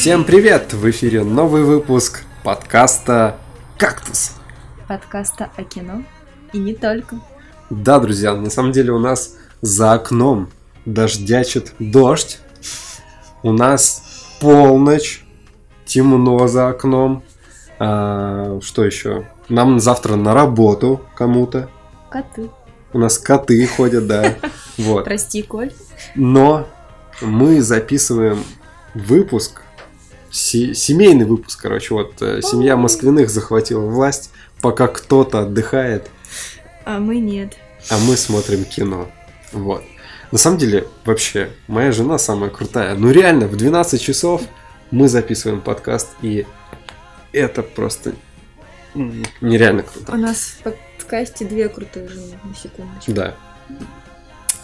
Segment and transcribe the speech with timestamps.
[0.00, 0.72] Всем привет!
[0.72, 3.36] В эфире новый выпуск подкаста
[3.76, 4.32] «Кактус».
[4.88, 6.04] Подкаста о кино
[6.54, 7.20] и не только.
[7.68, 10.48] Да, друзья, на самом деле у нас за окном
[10.86, 12.38] дождячит дождь.
[13.42, 14.02] У нас
[14.40, 15.22] полночь,
[15.84, 17.22] темно за окном.
[17.78, 19.28] А, что еще?
[19.50, 21.68] Нам завтра на работу кому-то.
[22.08, 22.48] Коты.
[22.94, 24.34] У нас коты ходят, да.
[24.78, 25.04] Вот.
[25.04, 25.74] Прости, Коль.
[26.14, 26.66] Но
[27.20, 28.42] мы записываем
[28.94, 29.60] выпуск,
[30.32, 36.10] семейный выпуск, короче, вот э, семья Москвиных захватила власть, пока кто-то отдыхает,
[36.84, 37.56] А мы нет.
[37.88, 39.10] а мы смотрим кино.
[39.52, 39.82] Вот.
[40.30, 42.94] На самом деле, вообще, моя жена самая крутая.
[42.94, 44.42] Ну реально, в 12 часов
[44.90, 46.46] мы записываем подкаст, и
[47.32, 48.14] это просто
[48.94, 50.12] нереально круто.
[50.12, 50.62] У нас в
[50.98, 53.12] подкасте две крутых жены, на секундочку.
[53.12, 53.34] Да.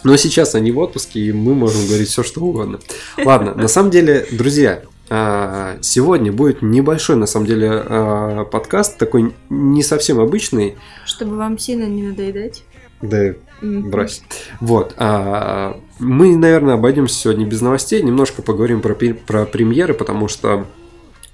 [0.03, 2.79] Но сейчас они в отпуске, и мы можем говорить все, что угодно.
[3.17, 9.83] Ладно, на самом деле, друзья, сегодня будет небольшой, на самом деле, а, подкаст, такой не
[9.83, 10.75] совсем обычный.
[11.05, 12.63] Чтобы вам сильно не надоедать.
[13.01, 14.21] Да, брось.
[14.59, 14.93] Вот.
[14.97, 20.65] а, Мы, наверное, обойдемся сегодня без новостей, немножко поговорим про, про премьеры, потому что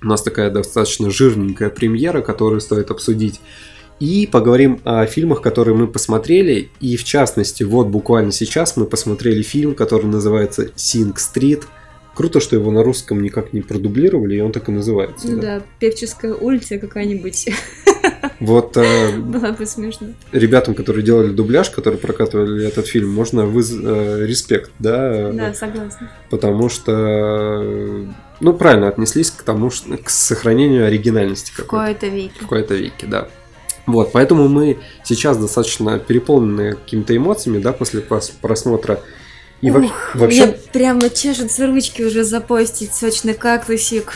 [0.01, 3.39] у нас такая достаточно жирненькая премьера, которую стоит обсудить.
[3.99, 6.69] И поговорим о фильмах, которые мы посмотрели.
[6.81, 11.63] И в частности, вот буквально сейчас мы посмотрели фильм, который называется Синг Стрит.
[12.15, 15.27] Круто, что его на русском никак не продублировали, и он так и называется.
[15.31, 15.59] Ну да.
[15.59, 17.49] да, певческая улица какая-нибудь.
[18.39, 20.07] Вот э, Было бы смешно.
[20.33, 25.31] ребятам, которые делали дубляж, которые прокатывали этот фильм, можно выз- э, респект, да?
[25.31, 26.11] Да, согласна.
[26.29, 28.05] потому что,
[28.41, 32.07] ну, правильно отнеслись к тому, что, к сохранению оригинальности В какой-то.
[32.07, 32.31] веке.
[32.35, 33.29] В какой-то веке, да.
[33.85, 38.99] Вот, поэтому мы сейчас достаточно переполнены какими-то эмоциями, да, после прос- просмотра.
[39.63, 44.11] И Ух, вообще, Мне прямо чешутся ручки уже запостить сочный кактусик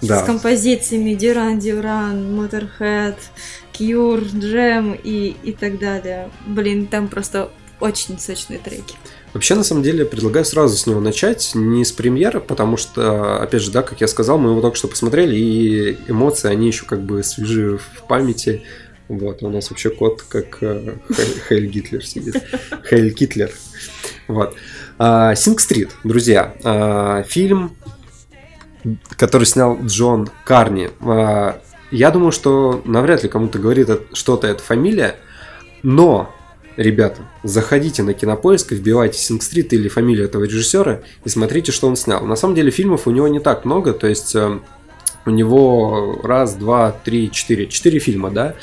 [0.00, 3.16] с да, композициями Дюран Дюран, Motorhead,
[3.72, 6.30] Cure, Джем и, и так далее.
[6.46, 7.50] Блин, там просто
[7.80, 8.94] очень сочные треки.
[9.32, 13.62] вообще, на самом деле, предлагаю сразу с него начать, не с премьеры, потому что, опять
[13.62, 17.02] же, да, как я сказал, мы его только что посмотрели, и эмоции, они еще как
[17.02, 18.62] бы свежи в памяти.
[19.08, 20.94] Вот, у нас вообще кот как э,
[21.48, 22.36] Хейль Гитлер сидит.
[22.88, 23.50] Хейль Гитлер.
[24.28, 24.54] Вот.
[24.98, 26.54] Синг Стрит, друзья.
[26.62, 27.76] А, Фильм,
[29.16, 30.90] который снял Джон Карни.
[31.00, 31.60] А,
[31.90, 35.16] Я думаю, что навряд ли кому-то говорит что-то эта фамилия,
[35.82, 36.30] но,
[36.76, 41.96] ребята, заходите на кинопоиск, вбивайте Синг Стрит или фамилию этого режиссера и смотрите, что он
[41.96, 42.24] снял.
[42.24, 44.58] На самом деле фильмов у него не так много, то есть э,
[45.26, 48.54] у него раз, два, три, четыре, четыре фильма, да,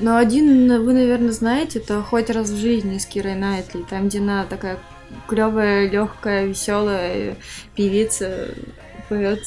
[0.00, 4.20] Но один вы, наверное, знаете, это хоть раз в жизни с Кирой Найтли, там, где
[4.20, 4.78] она такая
[5.26, 7.36] клевая, легкая, веселая
[7.74, 8.48] певица,
[9.08, 9.40] поет,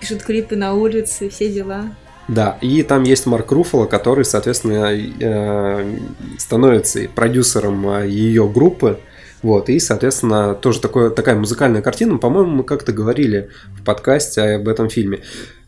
[0.00, 1.84] пишет клипы на улице, все дела.
[2.28, 5.98] Да, и там есть Марк Руффало, который, соответственно, э,
[6.38, 9.00] становится продюсером э, ее группы.
[9.40, 12.18] Вот, и, соответственно, тоже такое, такая музыкальная картина.
[12.18, 15.20] По-моему, мы как-то говорили в подкасте об этом фильме.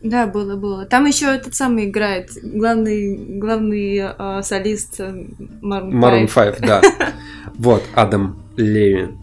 [0.03, 0.85] Да, было, было.
[0.85, 6.57] Там еще этот самый играет, главный, главный э, солист Maroon Maroon 5.
[6.57, 6.81] 5, да.
[7.55, 9.17] Вот, Адам Левин.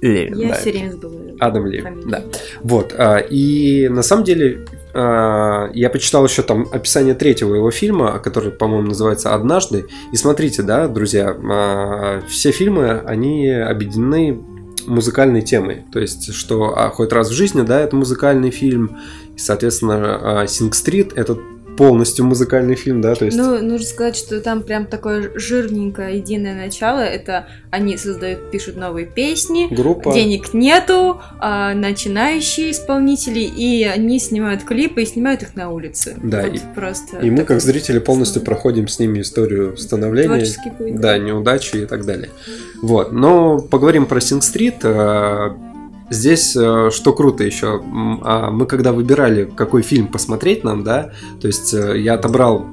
[0.00, 0.54] Левин, Я да.
[0.54, 1.36] все время забываю.
[1.38, 2.10] Адам Левин, фамилию.
[2.10, 2.22] да.
[2.62, 8.18] Вот, а, и на самом деле а, я почитал еще там описание третьего его фильма,
[8.18, 9.86] который, по-моему, называется «Однажды».
[10.12, 14.40] И смотрите, да, друзья, а, все фильмы, они объединены
[14.86, 15.84] музыкальной темой.
[15.92, 18.98] То есть, что а, хоть раз в жизни, да, это музыкальный фильм.
[19.36, 21.38] И, соответственно, Синг Стрит это
[21.76, 23.36] полностью музыкальный фильм, да, то есть...
[23.36, 27.00] Ну, нужно сказать, что там прям такое жирненькое единое начало.
[27.00, 30.12] Это они создают, пишут новые песни, Группа.
[30.12, 36.16] денег нету, а, начинающие исполнители, и они снимают клипы и снимают их на улице.
[36.22, 37.18] Да, Вот и- просто.
[37.18, 40.46] И мы, как зрители, полностью проходим с ними историю становления.
[40.98, 42.30] Да, неудачи и так далее.
[42.82, 43.12] Вот.
[43.12, 44.76] Но поговорим про Синг Стрит.
[44.82, 45.50] Э,
[46.10, 47.80] Здесь э, что круто еще,
[48.22, 52.66] а, мы когда выбирали, какой фильм посмотреть нам, да, то есть э, я отобрал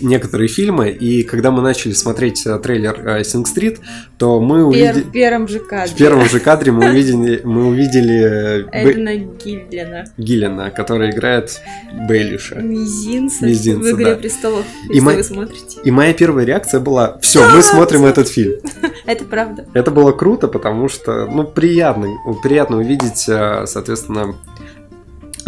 [0.00, 3.80] некоторые фильмы, и когда мы начали смотреть э, трейлер Синг Стрит,
[4.18, 5.02] то мы увидели...
[5.02, 5.94] в первом же кадре.
[5.94, 10.04] В первом же кадре мы увидели, мы увидели э, Эдна Гиллена.
[10.16, 11.60] Гиллена, который играет
[12.08, 12.56] Бейлиша.
[12.56, 13.46] Мизинца.
[13.46, 14.16] Мизинца, в «Игре да.
[14.16, 15.80] престолов», И вы смотрите.
[15.84, 18.54] И моя первая реакция была, все, мы смотрим этот фильм.
[19.06, 19.66] Это правда.
[19.72, 22.08] Это было круто, потому что, ну, приятно,
[22.42, 24.34] приятно увидеть, э, соответственно,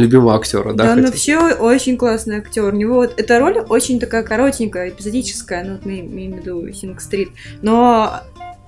[0.01, 0.85] любимого актера, да?
[0.85, 2.65] Да, хотя- вообще очень классный актер.
[2.65, 6.73] У него вот эта роль очень такая коротенькая, эпизодическая, ну вот мы имеем в виду
[6.73, 7.31] Синг Стрит.
[7.63, 8.23] Но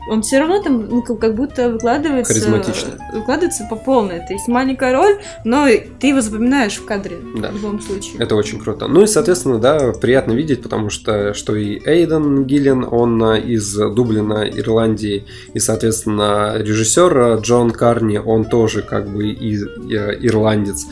[0.08, 2.98] он все равно там ну, как, будто выкладывается, Харизматично.
[3.12, 4.18] выкладывается по полной.
[4.18, 5.66] То есть маленькая роль, но
[6.00, 7.50] ты его запоминаешь в кадре Да.
[7.50, 8.16] в любом случае.
[8.18, 8.88] Это очень круто.
[8.88, 13.74] Ну и, соответственно, да, приятно видеть, потому что что и Эйден Гиллен, он а, из
[13.76, 15.24] Дублина, Ирландии,
[15.54, 19.56] и, соответственно, режиссер а, Джон Карни, он тоже как бы и,
[19.96, 20.86] а, ирландец.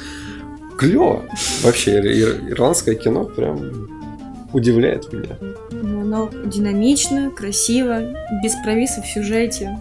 [0.80, 1.26] Клево.
[1.62, 3.86] Вообще, ир- ир- ирландское кино прям
[4.54, 5.36] удивляет меня.
[5.70, 8.00] Но оно динамично, красиво,
[8.42, 9.78] без провисов в сюжете.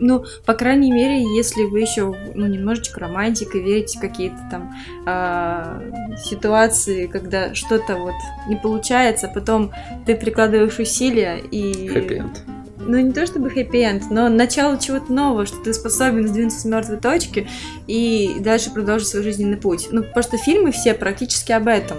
[0.00, 4.74] Ну, по крайней мере, если вы еще ну, немножечко романтика, верите в какие-то там
[5.06, 5.80] а,
[6.18, 8.14] ситуации, когда что-то вот
[8.48, 9.70] не получается, потом
[10.06, 11.86] ты прикладываешь усилия и...
[11.86, 12.55] Хэппи-энд.
[12.88, 16.98] Ну, не то чтобы хэппи-энд, но начало чего-то нового, что ты способен сдвинуться с мертвой
[16.98, 17.48] точки
[17.86, 19.88] и дальше продолжить свой жизненный путь.
[19.90, 21.98] Ну, потому что фильмы все практически об этом.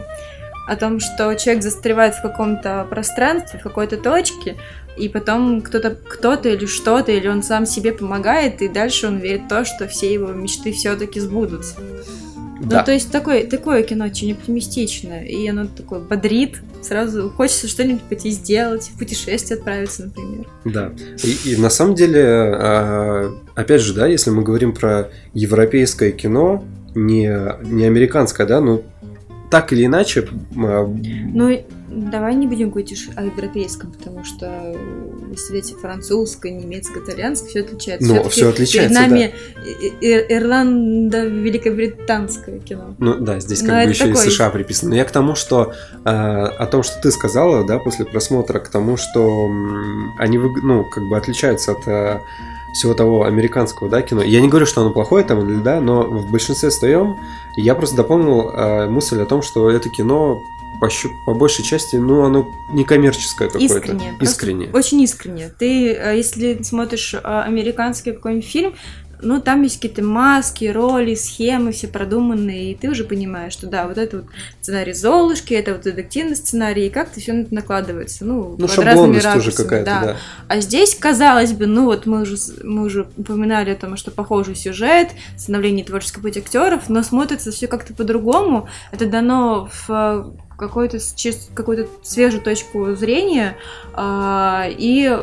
[0.68, 4.56] О том, что человек застревает в каком-то пространстве, в какой-то точке,
[4.98, 9.44] и потом кто-то кто-то или что-то, или он сам себе помогает, и дальше он верит
[9.44, 11.76] в то, что все его мечты все-таки сбудутся.
[12.62, 12.80] Да.
[12.80, 16.58] Ну, то есть такое, такое кино очень оптимистичное, и оно такое бодрит,
[16.88, 20.48] сразу хочется что-нибудь пойти сделать, в путешествие отправиться, например.
[20.66, 20.92] Да.
[21.24, 26.64] И, и на самом деле, а, опять же, да, если мы говорим про европейское кино,
[26.96, 27.32] не,
[27.64, 28.84] не американское, да, ну
[29.50, 31.64] так или иначе, а, Ну,
[31.98, 34.76] давай не будем говорить о европейском, потому что
[35.32, 38.08] если взять французское, немецкое, итальянское, все отличается.
[38.08, 39.34] Ну, всё отличается, Перед нами
[40.02, 42.96] и- Ирландо-великобританское кино.
[43.00, 44.90] Ну да, здесь Но как бы это еще такой- и США приписано.
[44.92, 45.74] Но я к тому, что
[46.06, 49.50] э, о том, что ты сказала, да, после просмотра, к тому, что
[50.20, 52.20] они ну, как бы отличаются от э,
[52.74, 54.22] всего того американского, да, кино.
[54.22, 57.18] Я не говорю, что оно плохое там или да, но в большинстве своем
[57.56, 60.42] я просто дополнил э, мысль о том, что это кино
[60.80, 60.90] по,
[61.26, 63.76] по большей части, ну, оно не коммерческое какое-то.
[63.76, 64.14] Искренне.
[64.22, 64.70] Искренне.
[64.74, 65.50] Очень искренне.
[65.58, 68.76] Ты, э, если смотришь э, американский какой-нибудь фильм,
[69.22, 73.88] ну, там есть какие-то маски, роли, схемы, все продуманные, и ты уже понимаешь, что да,
[73.88, 74.26] вот это вот
[74.62, 79.66] сценарий Золушки, это вот детективный сценарий, и как-то все накладывается, ну, Ну, под разными ракурсами,
[79.66, 80.18] какая-то, да.
[80.48, 84.56] А здесь, казалось бы, ну вот мы уже, мы уже упоминали о том, что похожий
[84.56, 88.68] сюжет, становление творческий путь актеров, но смотрится все как-то по-другому.
[88.92, 90.24] Это дано в э,
[91.16, 93.56] через какую-то свежую точку зрения,
[93.94, 95.18] а, и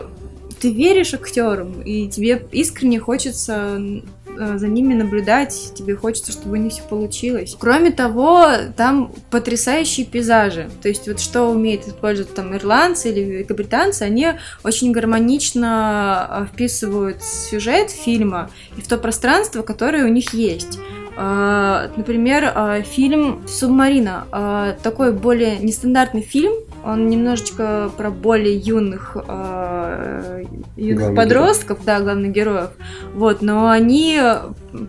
[0.64, 3.78] ты веришь актерам, и тебе искренне хочется
[4.26, 7.54] э, за ними наблюдать, тебе хочется, чтобы у них все получилось.
[7.60, 10.70] Кроме того, там потрясающие пейзажи.
[10.80, 14.28] То есть вот что умеют использовать там ирландцы или великобританцы, они
[14.62, 20.78] очень гармонично э, вписывают сюжет фильма и в то пространство, которое у них есть.
[21.18, 24.76] Э, Например, фильм «Субмарина».
[24.82, 26.54] Такой более нестандартный фильм.
[26.84, 30.44] Он немножечко про более юных, э,
[30.76, 32.70] юных Главных подростков, да, главных героев.
[33.14, 34.20] Вот, но они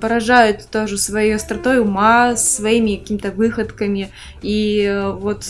[0.01, 4.09] поражают тоже своей остротой ума, своими какими-то выходками.
[4.41, 5.45] И э, вот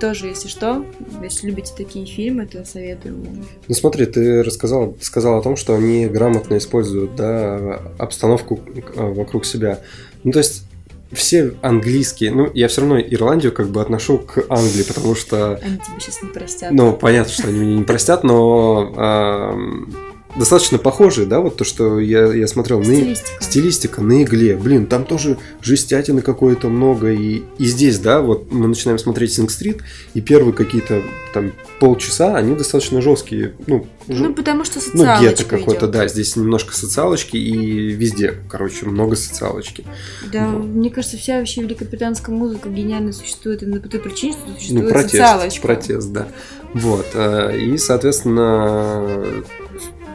[0.00, 0.84] тоже, если что,
[1.22, 3.44] если любите такие фильмы, то советую вам.
[3.66, 8.60] Ну смотри, ты рассказал, сказал о том, что они грамотно используют да, обстановку
[8.94, 9.80] э, вокруг себя.
[10.22, 10.69] Ну то есть
[11.12, 15.76] все английские, ну я все равно Ирландию как бы отношу к Англии, потому что, Они
[15.76, 16.70] тебе сейчас не простят.
[16.72, 19.92] ну понятно, что они меня не простят, но ам,
[20.36, 22.78] достаточно похожие, да, вот то, что я, я смотрел.
[22.78, 23.42] на- Стилистика.
[23.42, 24.56] Стилистика на игле.
[24.56, 27.10] Блин, там тоже жестятины какое-то много.
[27.12, 29.82] И, и здесь, да, вот мы начинаем смотреть Синг-стрит,
[30.14, 31.02] и первые какие-то
[31.34, 33.54] там полчаса, они достаточно жесткие.
[33.66, 36.08] Ну, ж- Ну, потому что ну, социалочка гетто какой-то, да.
[36.08, 39.84] Здесь немножко социалочки, и везде, короче, много социалочки.
[40.32, 40.64] Да, Вот.
[40.64, 44.88] мне кажется, вся вообще великобританская музыка гениально существует именно по той причине, что Ну, существует
[44.90, 45.62] протест, социалочка.
[45.62, 46.28] протест, да.
[46.74, 47.06] Вот.
[47.14, 49.24] э, И, соответственно,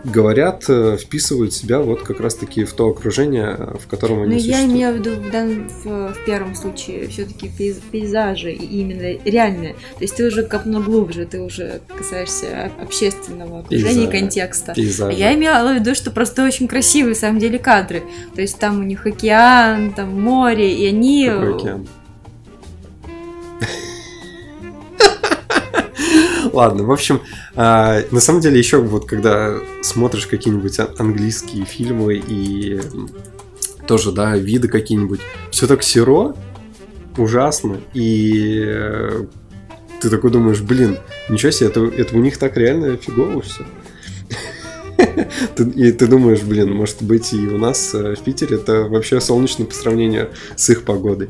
[0.05, 4.39] говорят, э, вписывают себя вот как раз-таки в то окружение, в котором они Ну, я
[4.39, 4.71] существуют.
[4.71, 7.51] имею в виду в, данном, в, в первом случае все-таки
[7.91, 9.73] пейзажи и именно реальные.
[9.73, 14.11] То есть ты уже копнул глубже, ты уже касаешься об- общественного окружения и Пейзажи.
[14.19, 14.71] контекста.
[14.71, 15.17] А Пейзажи.
[15.17, 18.03] Я имела в виду, что просто очень красивые, на самом деле, кадры.
[18.35, 21.27] То есть там у них океан, там море, и они...
[21.29, 21.87] Какой океан?
[26.55, 27.19] Ладно, в общем,
[27.55, 32.79] а, на самом деле еще вот когда смотришь какие-нибудь а- английские фильмы и
[33.85, 35.19] тоже, да, виды какие-нибудь,
[35.51, 36.33] все так серо,
[37.17, 39.25] ужасно, и э,
[39.99, 40.97] ты такой думаешь, блин,
[41.27, 43.65] ничего себе, это, это у них так реально фигово все.
[45.75, 49.65] И ты думаешь, блин, может быть и у нас э, в Питере это вообще солнечно
[49.65, 51.29] по сравнению с их погодой.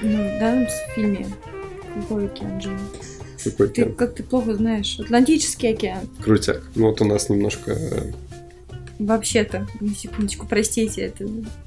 [0.00, 1.26] Ну, в данном фильме
[2.08, 2.70] океан же?
[3.50, 3.94] Какой Ты океан?
[3.96, 4.98] как ты плохо знаешь.
[5.00, 6.08] Атлантический океан.
[6.22, 6.62] Крутяк.
[6.74, 7.72] Ну вот у нас немножко...
[7.72, 8.12] э,
[8.98, 11.26] Вообще-то, на секундочку, простите, это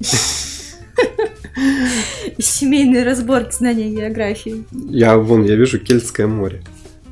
[2.38, 4.64] семейные разборки знания географии.
[4.88, 6.62] Я вон, я вижу Кельтское море.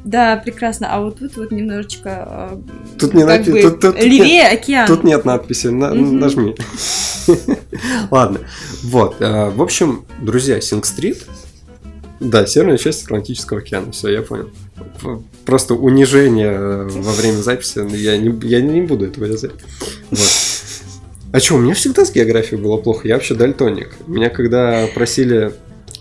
[0.04, 0.86] Да, прекрасно.
[0.94, 4.48] А вот тут вот немножечко э, Тут не как напи- бы тут- тут- тут левее
[4.48, 4.86] океан.
[4.86, 6.56] Тут нет надписи, на- нажми.
[8.10, 8.40] Ладно,
[8.84, 9.16] вот.
[9.20, 11.26] э, В общем, друзья, Синг-стрит,
[12.20, 14.50] да, северная часть Атлантического океана, все, я понял.
[15.44, 19.52] Просто унижение э, во время записи, я не, я не буду этого вырезать.
[20.10, 20.28] Вот.
[21.30, 23.96] А что, у меня всегда с географией было плохо, я вообще дальтоник.
[24.06, 25.52] Меня когда просили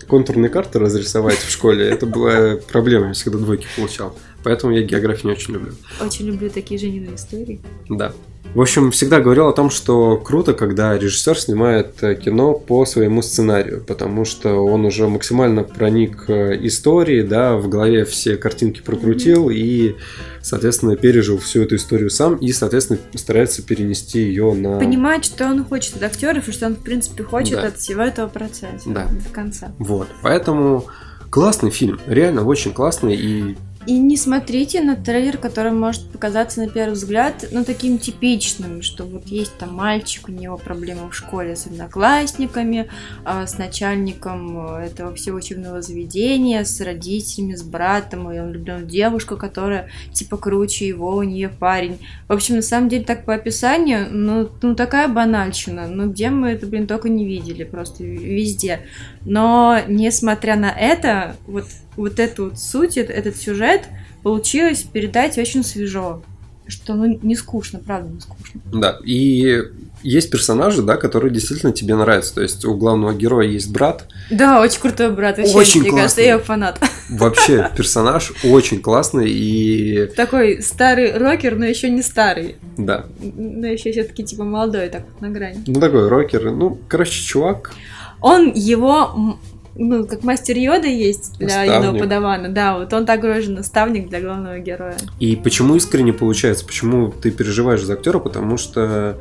[0.08, 4.16] контурные карты разрисовать в школе, это была проблема, я всегда двойки получал.
[4.42, 5.74] Поэтому я географию не очень люблю.
[6.00, 7.60] Очень люблю такие Жениные истории.
[7.88, 8.12] Да.
[8.54, 13.20] В общем, всегда говорил о том, что круто, когда режиссер снимает э, кино по своему
[13.20, 19.50] сценарию, потому что он уже максимально проник э, историей, да, в голове все картинки прокрутил
[19.50, 19.96] и,
[20.40, 24.78] соответственно, пережил всю эту историю сам и, соответственно, старается перенести ее на...
[24.78, 27.68] Понимать, что он хочет от актеров и что он, в принципе, хочет Да.
[27.68, 29.06] от всего этого процесса Да.
[29.08, 29.72] до конца.
[29.78, 30.86] Вот, поэтому
[31.30, 33.56] классный фильм, реально очень классный и
[33.88, 39.04] И не смотрите на трейлер, который может показаться на первый взгляд, ну, таким типичным, что
[39.04, 42.90] вот есть там мальчик, у него проблемы в школе с одноклассниками,
[43.24, 48.84] а, с начальником э, этого всего учебного заведения, с родителями, с братом, и он влюблен
[48.84, 51.98] в девушку, которая типа круче его, у нее парень.
[52.28, 56.50] В общем, на самом деле, так по описанию, ну, ну такая банальщина, ну, где мы
[56.50, 58.80] это, блин, только не видели, просто везде.
[59.24, 61.64] Но, несмотря на это, вот,
[61.98, 63.82] вот эту вот суть, эт- этот сюжет
[64.22, 66.22] получилось передать очень свежо.
[66.66, 68.60] Что, ну, не скучно, правда, не скучно.
[68.70, 69.62] Да, и
[70.02, 72.34] есть персонажи, да, которые действительно тебе нравятся.
[72.34, 74.06] То есть у главного героя есть брат.
[74.30, 76.24] Да, очень крутой брат, вообще, Очень мне кажется, классный.
[76.26, 76.78] я фанат.
[77.08, 82.56] Вообще персонаж очень классный и Такой старый рокер, но еще не старый.
[82.76, 83.06] да.
[83.22, 85.64] Но еще все-таки типа молодой, так вот на грани.
[85.66, 86.50] Ну такой рокер.
[86.50, 87.72] Ну, короче, чувак.
[88.20, 89.38] Он его,
[89.78, 91.74] ну, как мастер Йода есть для Наставник.
[91.74, 94.96] юного подавана, да, вот он такой же наставник для главного героя.
[95.20, 96.66] И почему искренне получается?
[96.66, 98.18] Почему ты переживаешь за актера?
[98.18, 99.18] Потому что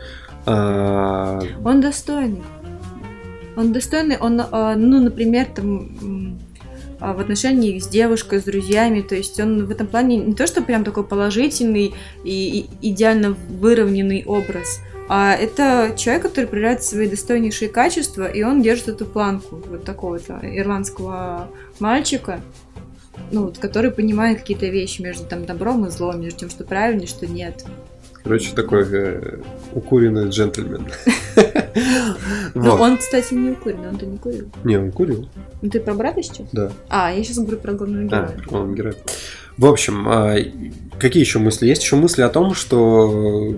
[0.48, 2.42] а, Он достойный.
[3.56, 6.40] Он достойный, он, а, ну, например, там
[7.00, 10.48] а, в отношениях с девушкой, с друзьями, то есть он в этом плане не то,
[10.48, 17.70] что прям такой положительный и идеально выровненный образ, а это человек, который проявляет свои достойнейшие
[17.70, 21.50] качества, и он держит эту планку вот такого-то ирландского
[21.80, 22.42] мальчика,
[23.32, 27.02] ну, вот, который понимает какие-то вещи между там добром и злом, между тем, что правильно,
[27.04, 27.66] и что нет.
[28.24, 29.38] короче, такой э,
[29.74, 30.88] укуренный джентльмен.
[32.54, 32.82] Но Вот.
[32.82, 34.50] он, кстати, не укурен, он-то не курил.
[34.64, 35.30] Не, он курил,
[35.62, 36.48] Ну, ты про брата сейчас?
[36.52, 36.72] да.
[36.90, 38.44] А, я сейчас говорю про главного А, героя.
[38.48, 38.94] главный герой.
[39.58, 40.36] В общем, а,
[41.00, 41.68] какие еще мысли?
[41.68, 43.56] Есть еще мысли о том, что,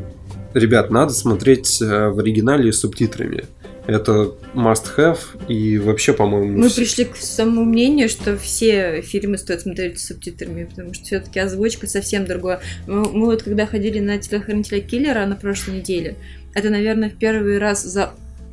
[0.53, 3.45] ребят, надо смотреть э, в оригинале с субтитрами.
[3.87, 6.57] Это must have, и вообще, по-моему...
[6.57, 11.05] Мы вс- пришли к самому мнению, что все фильмы стоит смотреть с субтитрами, потому что
[11.05, 12.59] все-таки озвучка совсем другое.
[12.85, 16.15] Мы, мы вот когда ходили на телохранителя киллера на прошлой неделе,
[16.53, 18.11] это, наверное, в первый раз за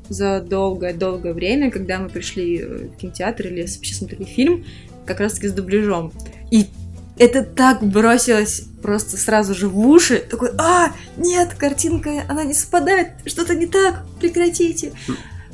[0.09, 4.65] за долгое-долгое время, когда мы пришли э, в кинотеатр или вообще смотрели фильм,
[5.05, 6.13] как раз таки с дубляжом.
[6.51, 6.67] И
[7.19, 10.19] это так бросилось просто сразу же в уши.
[10.19, 14.93] Такой, а, нет, картинка, она не совпадает, что-то не так, прекратите.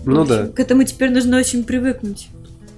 [0.04, 0.40] Ну В да.
[0.40, 2.28] общем, К этому теперь нужно очень привыкнуть.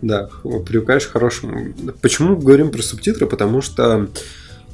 [0.02, 0.28] Да,
[0.66, 1.72] привыкаешь к хорошему.
[2.02, 3.26] Почему говорим про субтитры?
[3.26, 4.08] Потому что,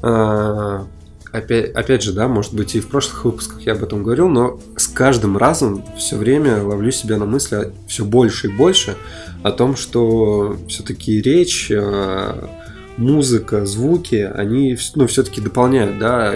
[0.02, 0.86] а,
[1.30, 4.60] опять, опять же, да, может быть, и в прошлых выпусках я об этом говорил, но
[4.76, 8.96] с каждым разом все время ловлю себя на мысли все больше и больше
[9.44, 12.50] о том, что все-таки речь, а,
[12.96, 16.34] музыка, звуки, они ну, все-таки дополняют да,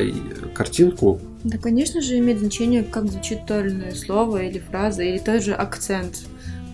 [0.54, 1.20] картинку.
[1.44, 5.42] Да, конечно же, имеет значение, как звучит то или иное слово или фраза, или тот
[5.42, 6.24] же акцент.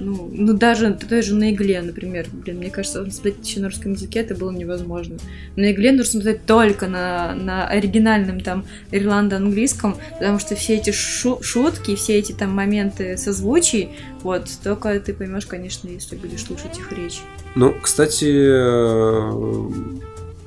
[0.01, 2.27] Ну, ну даже той же на игле, например.
[2.33, 5.19] Блин, мне кажется, смотреть еще на русском языке это было невозможно.
[5.57, 11.43] На игле нужно смотреть только на, на оригинальном там ирландо-английском, потому что все эти шу-
[11.43, 13.91] шутки, все эти там моменты созвучий,
[14.23, 17.21] вот, только ты поймешь, конечно, если будешь слушать их речь.
[17.55, 19.31] Ну, кстати, э,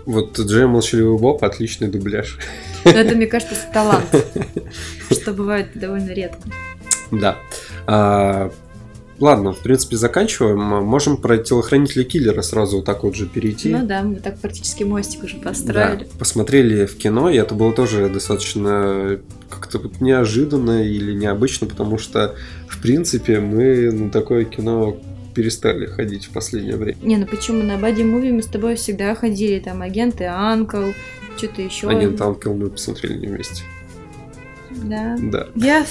[0.05, 2.37] вот Джей Молчаливый Боб отличный дубляж.
[2.85, 4.05] Но это, мне кажется, талант,
[5.11, 6.41] что бывает довольно редко.
[7.11, 7.37] Да.
[7.85, 8.51] А,
[9.23, 10.59] ладно, в принципе, заканчиваем.
[10.59, 13.69] Можем про телохранителя киллера сразу вот так вот же перейти.
[13.69, 16.07] Ну да, мы так практически мостик уже Да, построили.
[16.19, 22.35] посмотрели в кино, и это было тоже достаточно как-то вот неожиданно или необычно, потому что,
[22.67, 24.97] в принципе, мы на такое кино
[25.33, 26.97] перестали ходить в последнее время.
[27.01, 27.63] Не, ну почему?
[27.63, 30.91] На buddy movie мы с тобой всегда ходили, там агенты Анкл,
[31.37, 31.87] что-то еще.
[31.87, 33.63] Агент Анкл мы посмотрели не вместе.
[34.71, 35.17] Да.
[35.19, 35.47] Да.
[35.55, 35.83] Я...
[35.83, 35.87] Чё?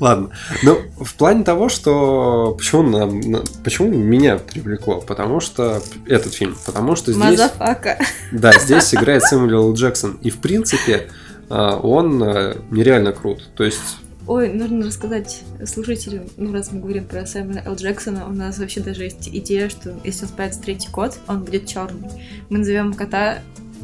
[0.00, 0.30] Ладно.
[0.62, 6.56] Ну, в плане того, что почему нам, на- почему меня привлекло, потому что этот фильм,
[6.66, 7.98] потому что здесь, Мазафака.
[8.32, 9.74] да, здесь играет Сэмюэл.
[9.74, 11.08] Джексон, и в принципе
[11.48, 13.48] а, он а, нереально крут.
[13.54, 17.76] То есть Ой, нужно рассказать слушателям, ну раз мы говорим про Сэмюэла Л.
[17.76, 21.66] Джексона, у нас вообще даже есть идея, что если он появится третий кот, он будет
[21.66, 22.08] черный.
[22.48, 23.38] Мы назовем кота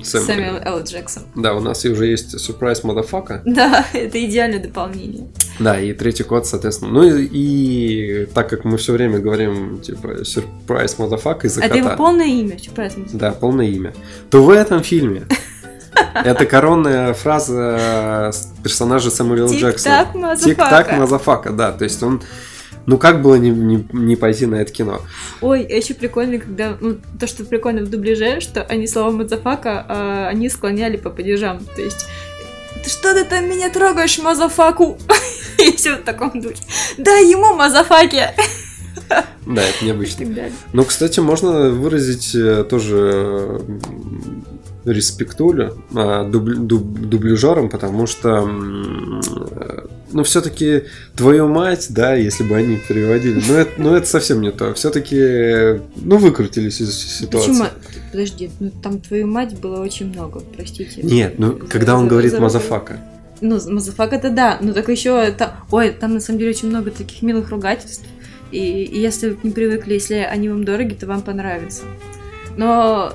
[0.05, 0.27] Сэмюэл.
[0.27, 0.83] Сэмюэл Л.
[0.83, 1.23] Джексон.
[1.35, 3.43] Да, у нас уже есть сюрприз мадафака.
[3.45, 5.29] Да, это идеальное дополнение.
[5.59, 6.91] Да, и третий код, соответственно.
[6.93, 11.89] Ну и, и так как мы все время говорим, типа, сюрприз мадафака из-за Это его
[11.89, 11.97] кота.
[11.97, 13.19] полное имя, Сюрприз Мазафака.
[13.19, 13.95] Да, полное имя.
[14.31, 15.23] То в этом фильме
[16.15, 18.33] это коронная фраза
[18.63, 19.53] персонажа Сэмюэла Л.
[19.53, 20.05] Джексона.
[20.05, 20.45] Тик-так, мазафака.
[20.51, 21.73] Тик-так, мазафака, да.
[21.73, 22.23] То есть он...
[22.87, 25.01] Ну как было не, не, не пойти на это кино?
[25.41, 26.77] Ой, еще прикольно, когда...
[26.81, 31.61] Ну, то, что прикольно в дубляже, что они слово мазафака, а они склоняли по падежам.
[31.77, 32.07] То есть...
[32.83, 34.99] Ты что ты там меня трогаешь, мазафаку?
[35.59, 36.63] И все в таком духе.
[36.99, 38.31] Дай ему мазафаки!
[39.47, 40.27] Да, это необычно.
[40.73, 43.61] Ну, кстати, можно выразить э, тоже
[44.85, 48.49] респектулю а, дуб- дубляжерам, потому что,
[50.13, 50.85] э, ну, все-таки
[51.17, 54.75] твою мать, да, если бы они переводили, ну, это, ну, это совсем не то.
[54.75, 57.51] Все-таки, ну, выкрутились из ситуации.
[57.51, 57.67] Почему?
[58.11, 61.03] Подожди, ну там твою мать было очень много, простите.
[61.03, 62.99] Нет, ну, За- когда он за- говорит за- мазафака.
[63.41, 65.57] Ну, мазафак это да, но так еще это...
[65.71, 68.05] Ой, там на самом деле очень много таких милых ругательств.
[68.53, 71.83] И, и если вы к ним привыкли, если они вам дороги, то вам понравится.
[72.57, 73.13] Но...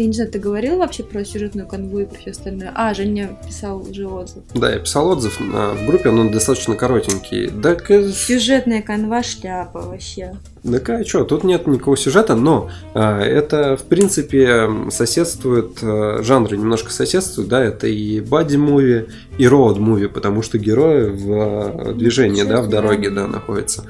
[0.00, 2.72] Я не знаю, ты говорил вообще про сюжетную канву и про все остальное?
[2.74, 4.42] А, Женя писал уже отзыв.
[4.54, 7.50] Да, я писал отзыв а, в группе, он достаточно коротенький.
[7.50, 10.32] Да, Сюжетная канва шляпа вообще.
[10.62, 16.56] Да а что, тут нет никакого сюжета, но а, это, в принципе, соседствует, а, жанры
[16.56, 22.62] немножко соседствуют, да, это и бади-муви, и роуд-муви, потому что герои в а, движении, да,
[22.62, 23.84] в дороге, да, находятся.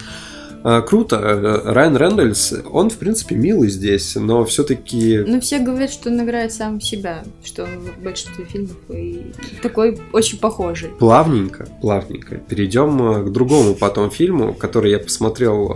[0.63, 5.19] А, круто, э, Райан Рэндальс, он, в принципе, милый здесь, но все-таки...
[5.27, 9.99] Но все говорят, что он играет сам себя, что он в большинстве фильмов и такой
[10.13, 10.91] очень похожий.
[10.99, 12.37] Плавненько, плавненько.
[12.37, 15.69] Перейдем э, к другому потом фильму, который я посмотрел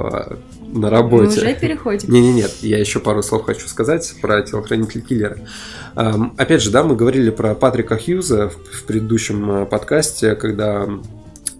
[0.75, 1.41] на Мы работе.
[1.41, 2.13] уже переходим.
[2.13, 5.39] Не-не-нет, я еще пару слов хочу сказать про телохранителя киллера.
[5.97, 10.89] Эм, Опять же, да, мы говорили про Патрика Хьюза в предыдущем э, подкасте, когда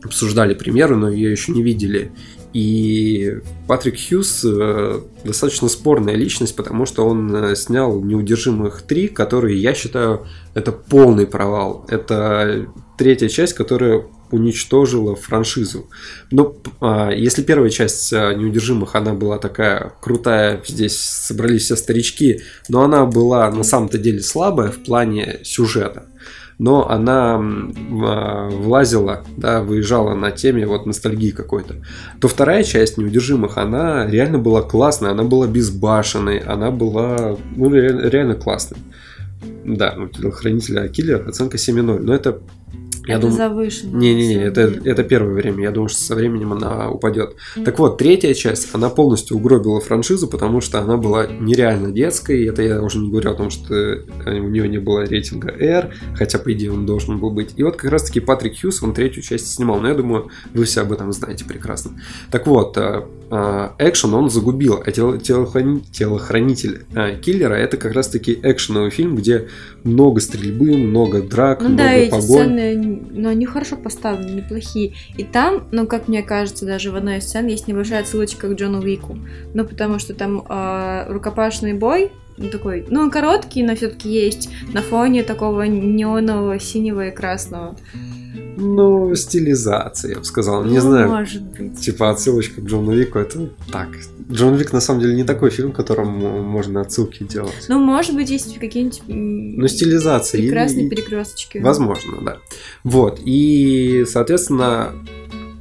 [0.03, 2.13] обсуждали премьеру, но ее еще не видели.
[2.55, 9.61] И Патрик Хьюз э, достаточно спорная личность, потому что он э, снял «Неудержимых три», которые,
[9.61, 11.85] я считаю, это полный провал.
[11.89, 15.89] Это третья часть, которая уничтожила франшизу.
[16.31, 21.77] Но п- а, если первая часть а, «Неудержимых», она была такая крутая, здесь собрались все
[21.77, 26.07] старички, но она была на самом-то деле слабая в плане сюжета.
[26.59, 31.75] Но она влазила, да, выезжала на теме вот ностальгии какой-то.
[32.21, 38.09] То вторая часть «Неудержимых», она реально была классная, она была безбашенной, она была ну, ре-
[38.11, 38.79] реально классной.
[39.65, 41.99] Да, ну, телохранителя киллер оценка 7.0.
[42.01, 42.39] Но это,
[43.07, 43.97] я это думаю, завышенно.
[43.97, 45.63] не-не-не, это, это первое время.
[45.65, 47.37] Я думаю, что со временем она упадет.
[47.65, 52.47] Так вот, третья часть, она полностью угробила франшизу, потому что она была нереально детской.
[52.47, 55.93] Это я уже не говорю о том, что э, у нее не было рейтинга R,
[56.17, 57.53] хотя, по идее, он должен был быть.
[57.57, 59.81] И вот как раз-таки Патрик Хьюз, он третью часть снимал.
[59.81, 61.93] Но я думаю, вы все об этом знаете прекрасно.
[62.31, 67.93] Так вот, э, э, экшен он загубил, а тело- телохрани- телохранитель э, киллера это как
[67.93, 69.49] раз-таки экшеновый фильм, где
[69.83, 72.25] много стрельбы, много драк, Ну много да, эти погонь.
[72.27, 74.95] сцены, ну они хорошо поставлены, неплохие.
[75.17, 78.55] И там, ну как мне кажется, даже в одной из сцен есть небольшая отсылочка к
[78.55, 79.19] Джону Уику.
[79.55, 84.83] Ну потому что там э, рукопашный бой, ну, такой, ну короткий, но все-таки есть на
[84.83, 87.77] фоне такого неонового синего и красного.
[88.57, 90.65] Ну, стилизация, я бы сказал.
[90.65, 91.81] Не Ну, знаю, Может быть.
[91.81, 93.89] типа отсылочка к Джону Вику, это так.
[94.31, 97.67] Джон Вик на самом деле не такой фильм, которому можно отсылки делать.
[97.69, 100.41] Ну, может быть, есть какие-нибудь Ну, стилизация.
[100.41, 101.59] и- прекрасные и- перекресточки.
[101.59, 102.39] Возможно, да.
[102.85, 103.21] Вот.
[103.25, 104.93] И, соответственно,